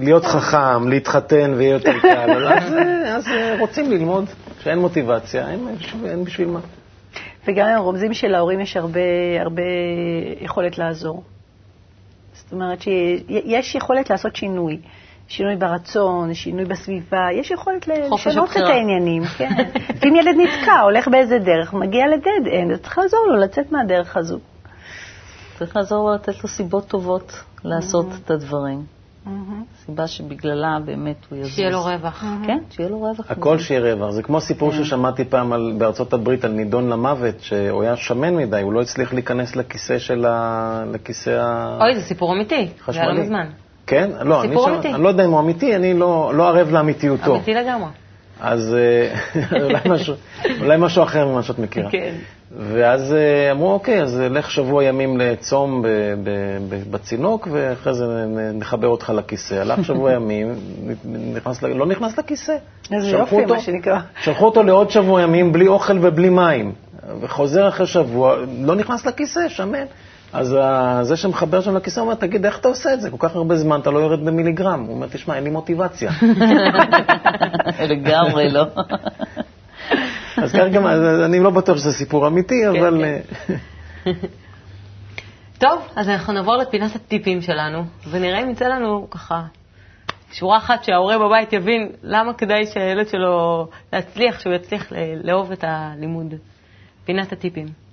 להיות 0.00 0.24
חכם, 0.24 0.88
להתחתן 0.88 1.54
ויהיה 1.56 1.72
יותר 1.72 1.92
קל, 2.02 2.48
אז, 2.48 2.72
אז 3.06 3.28
רוצים 3.58 3.90
ללמוד. 3.90 4.24
כשאין 4.58 4.78
מוטיבציה, 4.78 5.48
אין, 5.48 5.68
אין 6.04 6.24
בשביל 6.24 6.48
מה. 6.48 6.60
וגם 7.48 7.68
עם 7.68 7.76
הרומזים 7.76 8.14
של 8.14 8.34
ההורים 8.34 8.60
יש 8.60 8.76
הרבה, 8.76 9.00
הרבה 9.40 9.62
יכולת 10.40 10.78
לעזור. 10.78 11.22
זאת 12.32 12.52
אומרת 12.52 12.82
שיש 12.82 13.74
יכולת 13.74 14.10
לעשות 14.10 14.36
שינוי. 14.36 14.78
שינוי 15.28 15.56
ברצון, 15.56 16.34
שינוי 16.34 16.64
בסביבה, 16.64 17.28
יש 17.32 17.50
יכולת 17.50 17.88
לשנות 17.88 18.50
את. 18.50 18.56
העניינים. 18.56 19.24
כן. 19.38 19.48
אם 20.08 20.16
ילד 20.16 20.34
נתקע, 20.36 20.80
הולך 20.80 21.08
באיזה 21.08 21.38
דרך, 21.38 21.74
מגיע 21.74 22.06
לדד 22.06 22.52
אנד, 22.52 22.72
אז 22.72 22.80
צריך 22.80 22.98
לעזור 22.98 23.26
לו 23.28 23.36
לצאת 23.36 23.72
מהדרך 23.72 24.16
הזו. 24.16 24.38
צריך 25.58 25.76
לעזור 25.76 26.08
לו 26.08 26.14
לתת 26.14 26.42
לו 26.42 26.48
סיבות 26.48 26.88
טובות 26.88 27.32
לעשות 27.64 28.06
את 28.24 28.30
הדברים. 28.30 28.82
סיבה 29.86 30.06
שבגללה 30.06 30.78
באמת 30.84 31.16
הוא 31.30 31.38
יזוז. 31.38 31.52
שיהיה 31.52 31.70
לו 31.70 31.84
רווח. 31.84 32.24
כן, 32.46 32.58
שיהיה 32.70 32.88
לו 32.88 32.98
רווח. 32.98 33.30
הכל. 33.30 33.58
שיהיה 33.58 33.94
רווח. 33.94 34.10
זה 34.10 34.22
כמו 34.22 34.40
סיפור 34.40 34.72
כן. 34.72 34.84
ששמעתי 34.84 35.24
פעם 35.24 35.52
על, 35.52 35.74
בארצות 35.78 36.12
הברית 36.12 36.44
על 36.44 36.50
נידון 36.50 36.88
למוות, 36.88 37.34
שהוא 37.40 37.82
היה 37.82 37.96
שמן 37.96 38.34
מדי, 38.36 38.60
הוא 38.60 38.72
לא 38.72 38.82
הצליח 38.82 39.12
להיכנס 39.12 39.56
לכיסא 39.56 39.98
של 39.98 40.24
ה... 40.28 40.84
לכיסא 40.92 41.30
ה... 41.30 41.78
אוי, 41.80 41.94
זה 41.94 42.00
סיפור 42.00 42.32
אמיתי. 42.32 42.68
זה 42.88 43.00
היה 43.00 43.12
לא 43.12 43.20
מזמן. 43.20 43.46
כן? 43.86 44.10
לא, 44.24 44.42
אני, 44.42 44.56
שם-. 44.56 44.94
אני 44.94 45.02
לא 45.02 45.08
יודע 45.08 45.24
אם 45.24 45.30
הוא 45.30 45.40
אמיתי, 45.40 45.76
אני 45.76 45.94
לא, 45.94 46.32
לא 46.34 46.48
ערב 46.48 46.70
לאמיתיותו. 46.70 47.34
אמיתי 47.34 47.54
לגמרי. 47.54 47.90
אז 48.40 48.74
אה, 48.74 49.62
אולי, 49.62 49.80
משהו, 49.88 50.14
אולי 50.60 50.76
משהו 50.78 51.02
אחר 51.02 51.26
ממה 51.26 51.42
שאת 51.42 51.58
מכירה. 51.58 51.90
כן. 51.90 52.14
ואז 52.58 53.14
אה, 53.14 53.50
אמרו, 53.50 53.72
אוקיי, 53.72 54.02
אז 54.02 54.20
לך 54.30 54.50
שבוע 54.50 54.84
ימים 54.84 55.16
לצום 55.18 55.82
ב- 55.82 55.86
ב- 56.24 56.30
ב- 56.68 56.90
בצינוק, 56.90 57.48
ואחרי 57.52 57.94
זה 57.94 58.04
נחבר 58.54 58.88
אותך 58.88 59.12
לכיסא. 59.16 59.54
הלך 59.54 59.84
שבוע 59.84 60.12
ימים, 60.12 60.54
נכנס, 61.34 61.62
לא 61.62 61.86
נכנס 61.86 62.18
לכיסא. 62.18 62.56
איזה 62.92 63.10
יופי, 63.10 63.34
אותו- 63.42 63.54
מה 63.54 63.60
שנקרא. 63.60 63.98
שלחו 64.22 64.44
אותו 64.44 64.62
לעוד 64.62 64.90
שבוע 64.90 65.22
ימים 65.22 65.52
בלי 65.52 65.66
אוכל 65.68 65.98
ובלי 66.02 66.28
מים. 66.30 66.72
וחוזר 67.20 67.68
אחרי 67.68 67.86
שבוע, 67.86 68.36
לא 68.62 68.74
נכנס 68.74 69.06
לכיסא, 69.06 69.48
שמן. 69.48 69.84
אז 70.32 70.56
ה- 70.60 70.98
זה 71.02 71.16
שמחבר 71.16 71.60
שם 71.60 71.76
לכיסא 71.76 72.00
אומר, 72.00 72.14
תגיד, 72.14 72.46
איך 72.46 72.58
אתה 72.58 72.68
עושה 72.68 72.94
את 72.94 73.00
זה? 73.00 73.10
כל 73.10 73.16
כך 73.28 73.36
הרבה 73.36 73.56
זמן 73.56 73.80
אתה 73.80 73.90
לא 73.90 73.98
יורד 73.98 74.24
במיליגרם. 74.24 74.80
הוא 74.86 74.94
אומר, 74.94 75.06
תשמע, 75.12 75.34
אין 75.36 75.44
לי 75.44 75.50
מוטיבציה. 75.50 76.10
לגמרי 77.88 78.50
לא. 78.50 78.64
אז 80.42 80.52
כך 80.52 80.72
גם, 80.72 80.86
אני 81.24 81.40
לא 81.40 81.50
בטוח 81.50 81.76
שזה 81.76 81.92
סיפור 81.92 82.26
אמיתי, 82.26 82.68
אבל... 82.68 83.04
כן. 83.04 83.54
אה, 84.06 84.12
טוב, 85.58 85.82
אז 85.96 86.08
אנחנו 86.08 86.32
נעבור 86.32 86.56
לפינת 86.56 86.96
הטיפים 86.96 87.40
שלנו, 87.40 87.84
ונראה 88.10 88.42
אם 88.42 88.50
יצא 88.50 88.64
לנו 88.64 89.10
ככה 89.10 89.42
שורה 90.32 90.58
אחת 90.58 90.84
שההורה 90.84 91.18
בבית 91.18 91.52
יבין 91.52 91.92
למה 92.02 92.34
כדאי 92.34 92.66
שהילד 92.66 93.08
שלו 93.08 93.68
להצליח, 93.92 94.40
שהוא 94.40 94.54
יצליח 94.54 94.92
לאהוב 95.24 95.52
את 95.52 95.64
הלימוד. 95.66 96.34
פינת 97.04 97.32
הטיפים. 97.32 97.85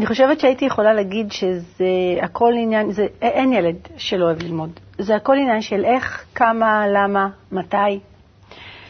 אני 0.00 0.06
חושבת 0.06 0.40
שהייתי 0.40 0.64
יכולה 0.64 0.92
להגיד 0.92 1.32
שזה 1.32 1.86
הכל 2.22 2.52
עניין, 2.56 2.92
זה, 2.92 3.06
אין 3.22 3.52
ילד 3.52 3.76
שלא 3.96 4.24
אוהב 4.24 4.42
ללמוד. 4.42 4.70
זה 4.98 5.16
הכל 5.16 5.36
עניין 5.36 5.60
של 5.60 5.84
איך, 5.84 6.24
כמה, 6.34 6.84
למה, 6.88 7.28
מתי. 7.52 7.76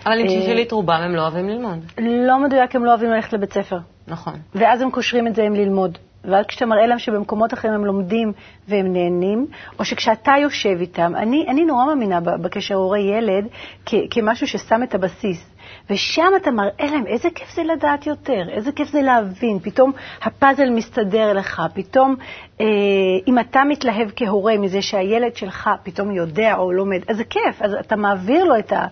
אבל 0.07 0.21
אם 0.21 0.27
אה, 0.27 0.41
תשאלי 0.43 0.63
את 0.63 0.73
רובם, 0.73 1.01
הם 1.03 1.15
לא 1.15 1.23
אוהבים 1.23 1.49
ללמוד. 1.49 1.79
לא 1.99 2.39
מדויק, 2.39 2.77
הם 2.77 2.85
לא 2.85 2.91
אוהבים 2.91 3.11
ללכת 3.11 3.33
לבית 3.33 3.53
ספר. 3.53 3.79
נכון. 4.09 4.35
ואז 4.55 4.81
הם 4.81 4.91
קושרים 4.91 5.27
את 5.27 5.35
זה 5.35 5.43
עם 5.43 5.55
ללמוד. 5.55 5.99
ואז 6.25 6.47
כשאתה 6.47 6.67
מראה 6.67 6.87
להם 6.87 6.99
שבמקומות 6.99 7.55
אחרים 7.55 7.75
הם 7.75 7.85
לומדים 7.85 8.33
והם 8.69 8.93
נהנים, 8.93 9.47
או 9.79 9.85
שכשאתה 9.85 10.33
יושב 10.43 10.77
איתם, 10.81 11.13
אני, 11.17 11.47
אני 11.49 11.65
נורא 11.65 11.87
מאמינה 11.87 12.21
בקשר 12.21 12.75
הורה-ילד 12.75 13.47
כמשהו 14.11 14.47
ששם 14.47 14.83
את 14.83 14.95
הבסיס. 14.95 15.51
ושם 15.91 16.33
אתה 16.37 16.51
מראה 16.51 16.91
להם 16.91 17.07
איזה 17.07 17.29
כיף 17.35 17.55
זה 17.55 17.63
לדעת 17.63 18.07
יותר, 18.07 18.49
איזה 18.49 18.73
כיף 18.73 18.89
זה 18.89 19.03
להבין, 19.03 19.59
פתאום 19.59 19.93
הפאזל 20.23 20.71
מסתדר 20.71 21.33
לך, 21.33 21.63
פתאום 21.75 22.17
אה, 22.61 22.67
אם 23.29 23.39
אתה 23.39 23.63
מתלהב 23.65 24.09
כהורה 24.17 24.59
מזה 24.59 24.83
שהילד 24.83 25.37
שלך 25.37 25.71
פתאום 25.83 26.11
יודע 26.11 26.55
או 26.57 26.73
לומד, 26.73 27.01
אז 27.09 27.17
זה 27.17 27.25
כיף, 27.25 27.63
אז 27.63 27.75
אתה 27.75 27.97
מעביר 27.97 28.45
לו 28.45 28.59
את, 28.59 28.73
ה, 28.73 28.87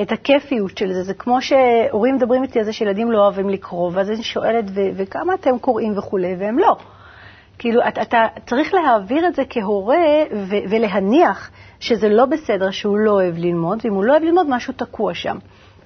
את 0.00 0.12
הכיפיות 0.12 0.78
של 0.78 0.92
זה. 0.92 1.02
זה 1.02 1.14
כמו 1.14 1.42
שהורים 1.42 2.14
מדברים 2.14 2.42
איתי 2.42 2.58
על 2.58 2.64
זה 2.64 2.72
שילדים 2.72 3.10
לא 3.10 3.18
אוהבים 3.18 3.48
לקרוא, 3.48 3.90
ואז 3.94 4.10
אני 4.10 4.22
שואלת, 4.22 4.64
ו- 4.68 4.90
וכמה 4.96 5.34
אתם 5.34 5.58
קוראים 5.58 5.98
וכולי, 5.98 6.34
והם 6.38 6.58
לא. 6.58 6.76
כאילו, 7.58 7.80
אתה, 7.88 8.02
אתה 8.02 8.26
צריך 8.46 8.74
להעביר 8.74 9.26
את 9.26 9.34
זה 9.34 9.42
כהורה 9.50 9.96
ו- 10.32 10.70
ולהניח 10.70 11.50
שזה 11.80 12.08
לא 12.08 12.26
בסדר 12.26 12.70
שהוא 12.70 12.98
לא 12.98 13.10
אוהב 13.10 13.38
ללמוד, 13.38 13.78
ואם 13.84 13.94
הוא 13.94 14.04
לא 14.04 14.12
אוהב 14.12 14.22
ללמוד, 14.22 14.46
משהו 14.50 14.74
תקוע 14.76 15.14
שם. 15.14 15.36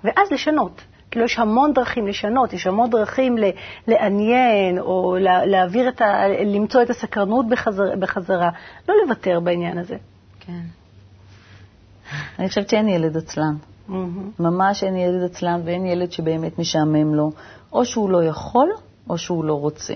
ואז 0.04 0.32
לשנות. 0.32 0.80
כאילו, 1.10 1.24
יש 1.24 1.38
המון 1.38 1.72
דרכים 1.72 2.06
לשנות, 2.06 2.52
יש 2.52 2.66
המון 2.66 2.90
דרכים 2.90 3.38
ל- 3.38 3.50
לעניין, 3.86 4.78
או 4.78 5.16
לה- 5.20 5.46
להעביר 5.46 5.88
את 5.88 6.00
ה... 6.00 6.28
למצוא 6.28 6.82
את 6.82 6.90
הסקרנות 6.90 7.48
בחזר, 7.48 7.96
בחזרה. 8.00 8.50
לא 8.88 8.94
לוותר 9.04 9.40
בעניין 9.40 9.78
הזה. 9.78 9.96
כן. 10.40 10.60
אני 12.38 12.48
חושבת 12.48 12.68
שאין 12.68 12.88
ילד 12.88 13.16
עצלן. 13.16 13.54
ממש 14.38 14.84
אין 14.84 14.96
ילד 14.96 15.22
עצלן 15.24 15.60
ואין 15.64 15.86
ילד 15.86 16.12
שבאמת 16.12 16.58
משעמם 16.58 17.14
לו. 17.14 17.30
או 17.72 17.84
שהוא 17.84 18.10
לא 18.10 18.24
יכול, 18.24 18.68
או 19.10 19.18
שהוא 19.18 19.44
לא 19.44 19.54
רוצה. 19.54 19.94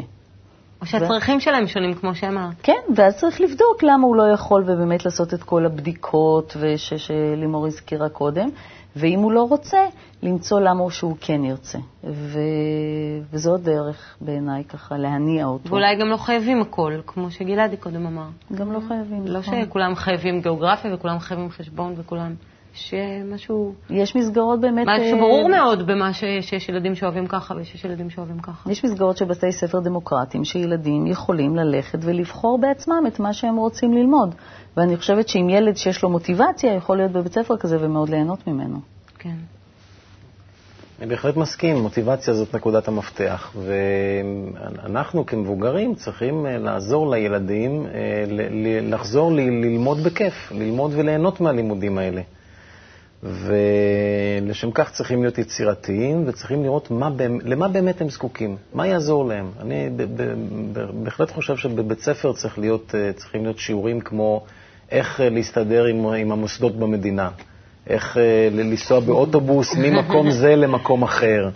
או 0.80 0.86
שהצרכים 0.86 1.40
שלהם 1.40 1.66
שונים, 1.66 1.94
כמו 1.94 2.14
שאמרת. 2.14 2.52
כן, 2.62 2.78
ואז 2.96 3.16
צריך 3.16 3.40
לבדוק 3.40 3.82
למה 3.82 4.06
הוא 4.06 4.16
לא 4.16 4.22
יכול, 4.34 4.62
ובאמת 4.66 5.04
לעשות 5.04 5.34
את 5.34 5.42
כל 5.42 5.66
הבדיקות 5.66 6.56
וש- 6.60 6.94
שלימור 6.94 7.66
הזכירה 7.66 8.08
קודם, 8.08 8.48
ואם 8.96 9.18
הוא 9.18 9.32
לא 9.32 9.42
רוצה, 9.42 9.78
למצוא 10.22 10.60
למה 10.60 10.90
שהוא 10.90 11.16
כן 11.20 11.44
ירצה. 11.44 11.78
ו... 12.04 12.38
וזו 13.30 13.54
הדרך 13.54 14.16
בעיניי 14.20 14.64
ככה 14.64 14.96
להניע 14.96 15.46
אותו. 15.46 15.70
ואולי 15.70 15.96
גם 15.96 16.08
לא 16.08 16.16
חייבים 16.16 16.60
הכל, 16.60 16.92
כמו 17.06 17.30
שגלעדי 17.30 17.76
קודם 17.76 18.06
אמר. 18.06 18.28
גם 18.54 18.72
לא 18.72 18.80
חייבים. 18.88 19.26
לא 19.26 19.38
נכון. 19.38 19.64
שכולם 19.64 19.94
חייבים 19.94 20.40
גיאוגרפיה 20.40 20.94
וכולם 20.94 21.18
חייבים 21.18 21.50
חשבון 21.50 21.94
וכולם... 21.96 22.34
שמשהו... 22.74 23.74
יש 23.90 24.16
מסגרות 24.16 24.60
באמת... 24.60 24.86
משהו 24.86 25.14
אה, 25.14 25.20
ברור 25.20 25.48
מאוד 25.48 25.86
במה 25.86 26.12
ש- 26.12 26.24
שיש 26.40 26.68
ילדים 26.68 26.94
שאוהבים 26.94 27.26
ככה 27.26 27.54
ושיש 27.56 27.84
ילדים 27.84 28.10
שאוהבים 28.10 28.38
ככה. 28.38 28.70
יש 28.70 28.84
מסגרות 28.84 29.16
של 29.16 29.24
בתי 29.24 29.52
ספר 29.52 29.80
דמוקרטיים 29.80 30.44
שילדים 30.44 31.06
יכולים 31.06 31.56
ללכת 31.56 31.98
ולבחור 32.02 32.58
בעצמם 32.60 33.04
את 33.06 33.20
מה 33.20 33.32
שהם 33.32 33.56
רוצים 33.56 33.92
ללמוד. 33.92 34.34
ואני 34.76 34.96
חושבת 34.96 35.28
שאם 35.28 35.48
ילד 35.50 35.76
שיש 35.76 36.02
לו 36.02 36.10
מוטיבציה, 36.10 36.74
יכול 36.74 36.96
להיות 36.96 37.12
בבית 37.12 37.32
ספר 37.32 37.56
כזה 37.56 37.76
ומאוד 37.80 38.08
ליהנות 38.08 38.46
ממנו. 38.46 38.78
כן. 39.18 39.36
אני 41.00 41.10
בהחלט 41.10 41.36
מסכים, 41.36 41.76
מוטיבציה 41.76 42.34
זאת 42.34 42.54
נקודת 42.54 42.88
המפתח, 42.88 43.56
ואנחנו 43.62 45.26
כמבוגרים 45.26 45.94
צריכים 45.94 46.46
אה, 46.46 46.58
לעזור 46.58 47.10
לילדים 47.10 47.86
אה, 47.86 48.24
לחזור 48.82 49.32
ללמוד 49.32 49.98
בכיף, 50.04 50.52
ללמוד 50.52 50.90
וליהנות 50.94 51.40
מהלימודים 51.40 51.98
האלה. 51.98 52.20
ולשם 53.22 54.70
כך 54.70 54.90
צריכים 54.90 55.22
להיות 55.22 55.38
יצירתיים 55.38 56.24
וצריכים 56.26 56.62
לראות 56.62 56.90
מה, 56.90 57.08
למה 57.44 57.68
באמת 57.68 58.00
הם 58.00 58.10
זקוקים, 58.10 58.56
מה 58.74 58.86
יעזור 58.86 59.24
להם. 59.28 59.50
אני 59.60 59.88
בהחלט 61.02 61.30
חושב 61.30 61.56
שבבית 61.56 62.00
ספר 62.00 62.32
צריך 62.32 62.58
להיות, 62.58 62.94
אה, 62.94 63.12
צריכים 63.12 63.42
להיות 63.42 63.58
שיעורים 63.58 64.00
כמו 64.00 64.44
איך 64.90 65.20
אה, 65.20 65.28
להסתדר 65.28 65.84
עם, 65.84 66.06
עם 66.06 66.32
המוסדות 66.32 66.76
במדינה, 66.76 67.30
איך 67.86 68.16
אה, 68.16 68.48
לנסוע 68.52 69.00
באוטובוס 69.00 69.74
ממקום 69.82 70.30
זה 70.30 70.56
למקום 70.56 71.02
אחר, 71.02 71.48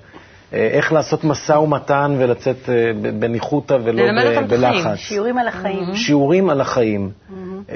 איך 0.52 0.92
לעשות 0.92 1.24
משא 1.24 1.52
ומתן 1.52 2.16
ולצאת 2.18 2.68
בניחותא 3.18 3.76
ולא 3.84 4.02
ללמד 4.02 4.24
ב- 4.24 4.26
אותם 4.26 4.48
בלחץ. 4.48 4.96
שיעורים 4.96 5.38
על 5.38 5.48
החיים. 5.48 5.94
שיעורים 5.94 6.50
על 6.50 6.60
החיים. 6.60 7.10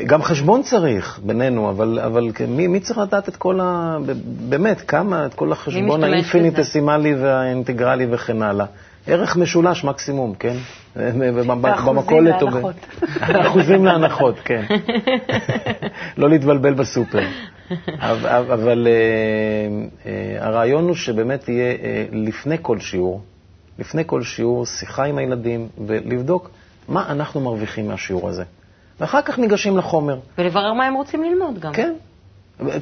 גם 0.07 0.23
חשבון 0.23 0.63
צריך 0.63 1.21
בינינו, 1.23 1.71
אבל, 1.71 1.99
אבל 1.99 2.31
מי, 2.49 2.67
מי 2.67 2.81
צריך 2.81 2.99
לדעת 2.99 3.29
את 3.29 3.37
כל 3.37 3.61
ה... 3.63 3.97
באמת, 4.49 4.81
כמה, 4.81 5.27
את 5.27 5.35
כל 5.35 5.53
החשבון? 5.53 6.05
האינפיניטסימלי 6.05 7.15
והאינטגרלי 7.15 8.07
וכן 8.11 8.43
הלאה. 8.43 8.67
ערך 9.07 9.37
משולש 9.37 9.85
מקסימום, 9.85 10.35
כן? 10.35 10.57
במכולת 10.97 12.35
ב- 12.43 12.45
להנחות. 12.45 12.75
אחוזים 13.47 13.85
להנחות, 13.85 14.35
כן. 14.45 14.63
לא 16.17 16.29
להתבלבל 16.31 16.75
בסופר. 16.75 17.23
אבל, 17.99 18.53
אבל 18.53 18.87
אה, 18.87 18.93
אה, 20.07 20.47
הרעיון 20.47 20.85
הוא 20.85 20.95
שבאמת 20.95 21.49
יהיה 21.49 21.73
אה, 21.73 22.05
לפני 22.13 22.57
כל 22.63 22.81
שיעור, 22.81 23.23
לפני 23.79 24.03
כל 24.07 24.23
שיעור, 24.23 24.67
שיחה 24.67 25.05
עם 25.05 25.19
הילדים 25.19 25.69
ולבדוק 25.87 26.51
מה 26.89 27.11
אנחנו 27.11 27.41
מרוויחים 27.41 27.89
מהשיעור 27.89 28.29
הזה. 28.29 28.45
ואחר 29.01 29.23
כך 29.23 29.39
ניגשים 29.39 29.79
לחומר. 29.79 30.19
ולברר 30.39 30.73
מה 30.73 30.87
הם 30.87 30.95
רוצים 30.95 31.25
ללמוד 31.25 31.59
גם. 31.59 31.73
כן. 31.73 31.93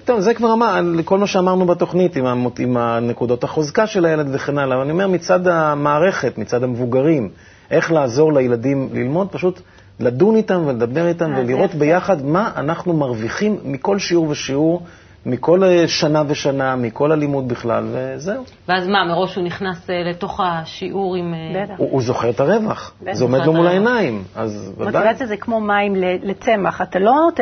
טוב, 0.05 0.21
זה 0.21 0.35
כבר 0.35 0.53
אמר, 0.53 0.81
כל 1.05 1.19
מה 1.19 1.27
שאמרנו 1.27 1.67
בתוכנית, 1.67 2.17
עם, 2.17 2.27
המות, 2.27 2.59
עם 2.59 2.77
הנקודות 2.77 3.45
החוזקה 3.45 3.87
של 3.87 4.05
הילד 4.05 4.27
וכן 4.33 4.59
הלאה. 4.59 4.83
אני 4.83 4.91
אומר, 4.91 5.07
מצד 5.07 5.47
המערכת, 5.47 6.39
מצד 6.39 6.63
המבוגרים, 6.63 7.29
איך 7.71 7.93
לעזור 7.93 8.33
לילדים 8.33 8.89
ללמוד, 8.93 9.29
פשוט 9.31 9.61
לדון 10.01 10.37
איתם 10.37 10.63
ולדבר 10.67 11.09
איתם 11.09 11.35
אה, 11.35 11.41
ולראות. 11.41 11.75
ביחד 11.75 12.25
מה 12.25 12.51
אנחנו 12.57 12.93
מרוויחים 12.93 13.59
מכל 13.65 13.99
שיעור 13.99 14.29
ושיעור, 14.29 14.83
מכל 15.29 15.65
אה, 15.65 15.89
שנה 15.89 16.23
ושנה, 16.29 16.77
מכל 16.77 17.13
הלימוד 17.13 17.49
בכלל, 17.49 17.85
וזהו. 17.93 18.45
ואז 18.69 18.87
מה, 18.89 19.05
מראש 19.05 19.37
הוא 19.37 19.45
נכנס 19.45 19.91
אה, 19.91 20.03
לתוך 20.11 20.41
השיעור 20.45 21.17
עם... 21.17 21.35
אה, 21.35 21.63
בטח. 21.63 21.75
הוא, 21.77 21.89
הוא 21.91 22.03
זוכר 22.03 22.31
את 22.31 22.41
הרווח, 22.41 22.93
בטח. 23.03 23.13
זה 23.13 23.25
עומד 23.25 23.45
לו 23.47 23.53
מול 23.53 23.67
העיניים, 23.67 24.25
אז 24.37 24.73
ודאי. 24.79 24.87
מוטיבציה 25.03 25.27
זה 25.27 25.37
כמו 25.37 25.61
מים 25.61 25.97
ל- 25.97 26.31
לצמח, 26.31 26.83
אתה 26.83 26.99
לא 26.99 27.29
ת- 27.35 27.41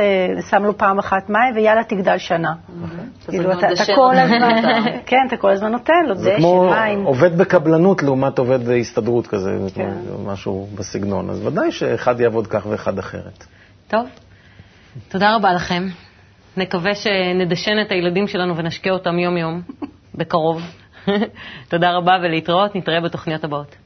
שם 0.51 0.65
לו 0.65 0.79
פעם 0.79 0.99
אחת 0.99 1.31
מים 1.31 1.55
ויאללה 1.55 1.85
תגדל 1.85 2.19
שנה. 2.19 2.53
כאילו 3.29 3.51
זה 3.61 3.67
אתה. 3.73 3.93
כל 3.97 4.17
הזמן, 4.17 4.63
כן, 5.07 5.17
אתה 5.29 5.37
כל 5.37 5.51
הזמן 5.51 5.73
נותן 5.73 6.07
לו 6.09 6.15
זה 6.15 6.31
דשא, 6.31 6.39
כמו 6.39 6.71
מים. 6.71 7.05
עובד 7.05 7.39
בקבלנות 7.39 8.03
לעומת 8.03 8.39
עובד 8.39 8.65
בהסתדרות 8.67 9.27
כזה, 9.27 9.51
כן. 9.75 9.91
כמו 10.09 10.33
משהו 10.33 10.69
בסגנון. 10.75 11.31
אז 11.31 11.47
ודאי 11.47 11.73
שאחד 11.73 12.21
יעבוד 12.21 12.47
כך 12.47 12.67
ואחד 12.71 12.99
אחרת. 12.99 13.45
טוב, 13.89 14.07
תודה 15.09 15.35
רבה 15.37 15.53
לכם. 15.53 15.87
נקווה 16.57 16.95
שנדשן 16.95 17.81
את 17.81 17.93
הילדים 17.93 18.29
שלנו 18.29 18.57
ונשקה 18.57 18.91
אותם 18.91 19.19
יום-יום, 19.19 19.63
בקרוב. 20.15 20.63
תודה 21.71 21.93
רבה 21.93 22.13
ולהתראות, 22.23 22.77
נתראה 22.77 23.01
בתוכניות 23.01 23.45
הבאות. 23.45 23.77